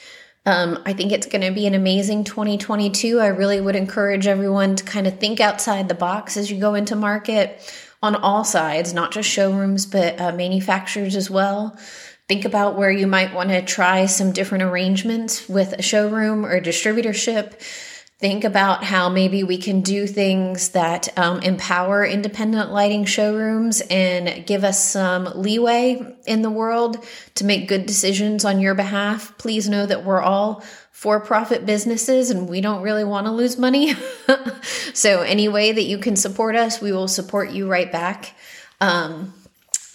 Um, 0.47 0.81
I 0.83 0.93
think 0.93 1.11
it's 1.11 1.27
going 1.27 1.43
to 1.43 1.51
be 1.51 1.67
an 1.67 1.75
amazing 1.75 2.23
2022. 2.23 3.19
I 3.19 3.27
really 3.27 3.61
would 3.61 3.75
encourage 3.75 4.25
everyone 4.25 4.75
to 4.75 4.83
kind 4.83 5.05
of 5.05 5.19
think 5.19 5.39
outside 5.39 5.89
the 5.89 5.93
box 5.93 6.37
as 6.37 6.49
you 6.49 6.59
go 6.59 6.73
into 6.73 6.95
market 6.95 7.61
on 8.01 8.15
all 8.15 8.43
sides, 8.43 8.95
not 8.95 9.11
just 9.11 9.29
showrooms, 9.29 9.85
but 9.85 10.19
uh, 10.19 10.31
manufacturers 10.31 11.15
as 11.15 11.29
well. 11.29 11.77
Think 12.27 12.45
about 12.45 12.77
where 12.77 12.89
you 12.89 13.05
might 13.05 13.35
want 13.35 13.49
to 13.49 13.61
try 13.61 14.07
some 14.07 14.31
different 14.31 14.63
arrangements 14.63 15.47
with 15.47 15.73
a 15.73 15.83
showroom 15.83 16.43
or 16.43 16.55
a 16.55 16.61
distributorship. 16.61 17.61
Think 18.23 18.45
about 18.45 18.85
how 18.85 19.09
maybe 19.09 19.43
we 19.43 19.57
can 19.57 19.81
do 19.81 20.07
things 20.07 20.69
that 20.69 21.09
um, 21.19 21.41
empower 21.41 22.05
independent 22.05 22.71
lighting 22.71 23.03
showrooms 23.03 23.81
and 23.89 24.45
give 24.45 24.63
us 24.63 24.81
some 24.81 25.25
leeway 25.35 26.15
in 26.25 26.41
the 26.41 26.49
world 26.49 27.05
to 27.35 27.43
make 27.43 27.67
good 27.67 27.85
decisions 27.85 28.45
on 28.45 28.61
your 28.61 28.75
behalf. 28.75 29.37
Please 29.37 29.67
know 29.67 29.85
that 29.85 30.05
we're 30.05 30.21
all 30.21 30.63
for 30.93 31.19
profit 31.19 31.65
businesses 31.65 32.29
and 32.29 32.47
we 32.47 32.61
don't 32.61 32.81
really 32.81 33.03
want 33.03 33.27
to 33.27 33.31
lose 33.33 33.57
money. 33.57 33.93
so, 34.93 35.19
any 35.23 35.49
way 35.49 35.73
that 35.73 35.83
you 35.83 35.97
can 35.97 36.15
support 36.15 36.55
us, 36.55 36.79
we 36.79 36.93
will 36.93 37.09
support 37.09 37.49
you 37.49 37.69
right 37.69 37.91
back. 37.91 38.35
Um, 38.79 39.33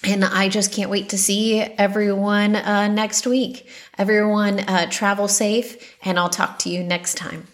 and 0.04 0.22
I 0.22 0.50
just 0.50 0.70
can't 0.70 0.90
wait 0.90 1.08
to 1.08 1.16
see 1.16 1.62
everyone 1.62 2.56
uh, 2.56 2.88
next 2.88 3.26
week. 3.26 3.70
Everyone, 3.96 4.60
uh, 4.60 4.86
travel 4.90 5.28
safe, 5.28 5.96
and 6.04 6.18
I'll 6.18 6.28
talk 6.28 6.58
to 6.58 6.68
you 6.68 6.84
next 6.84 7.14
time. 7.14 7.46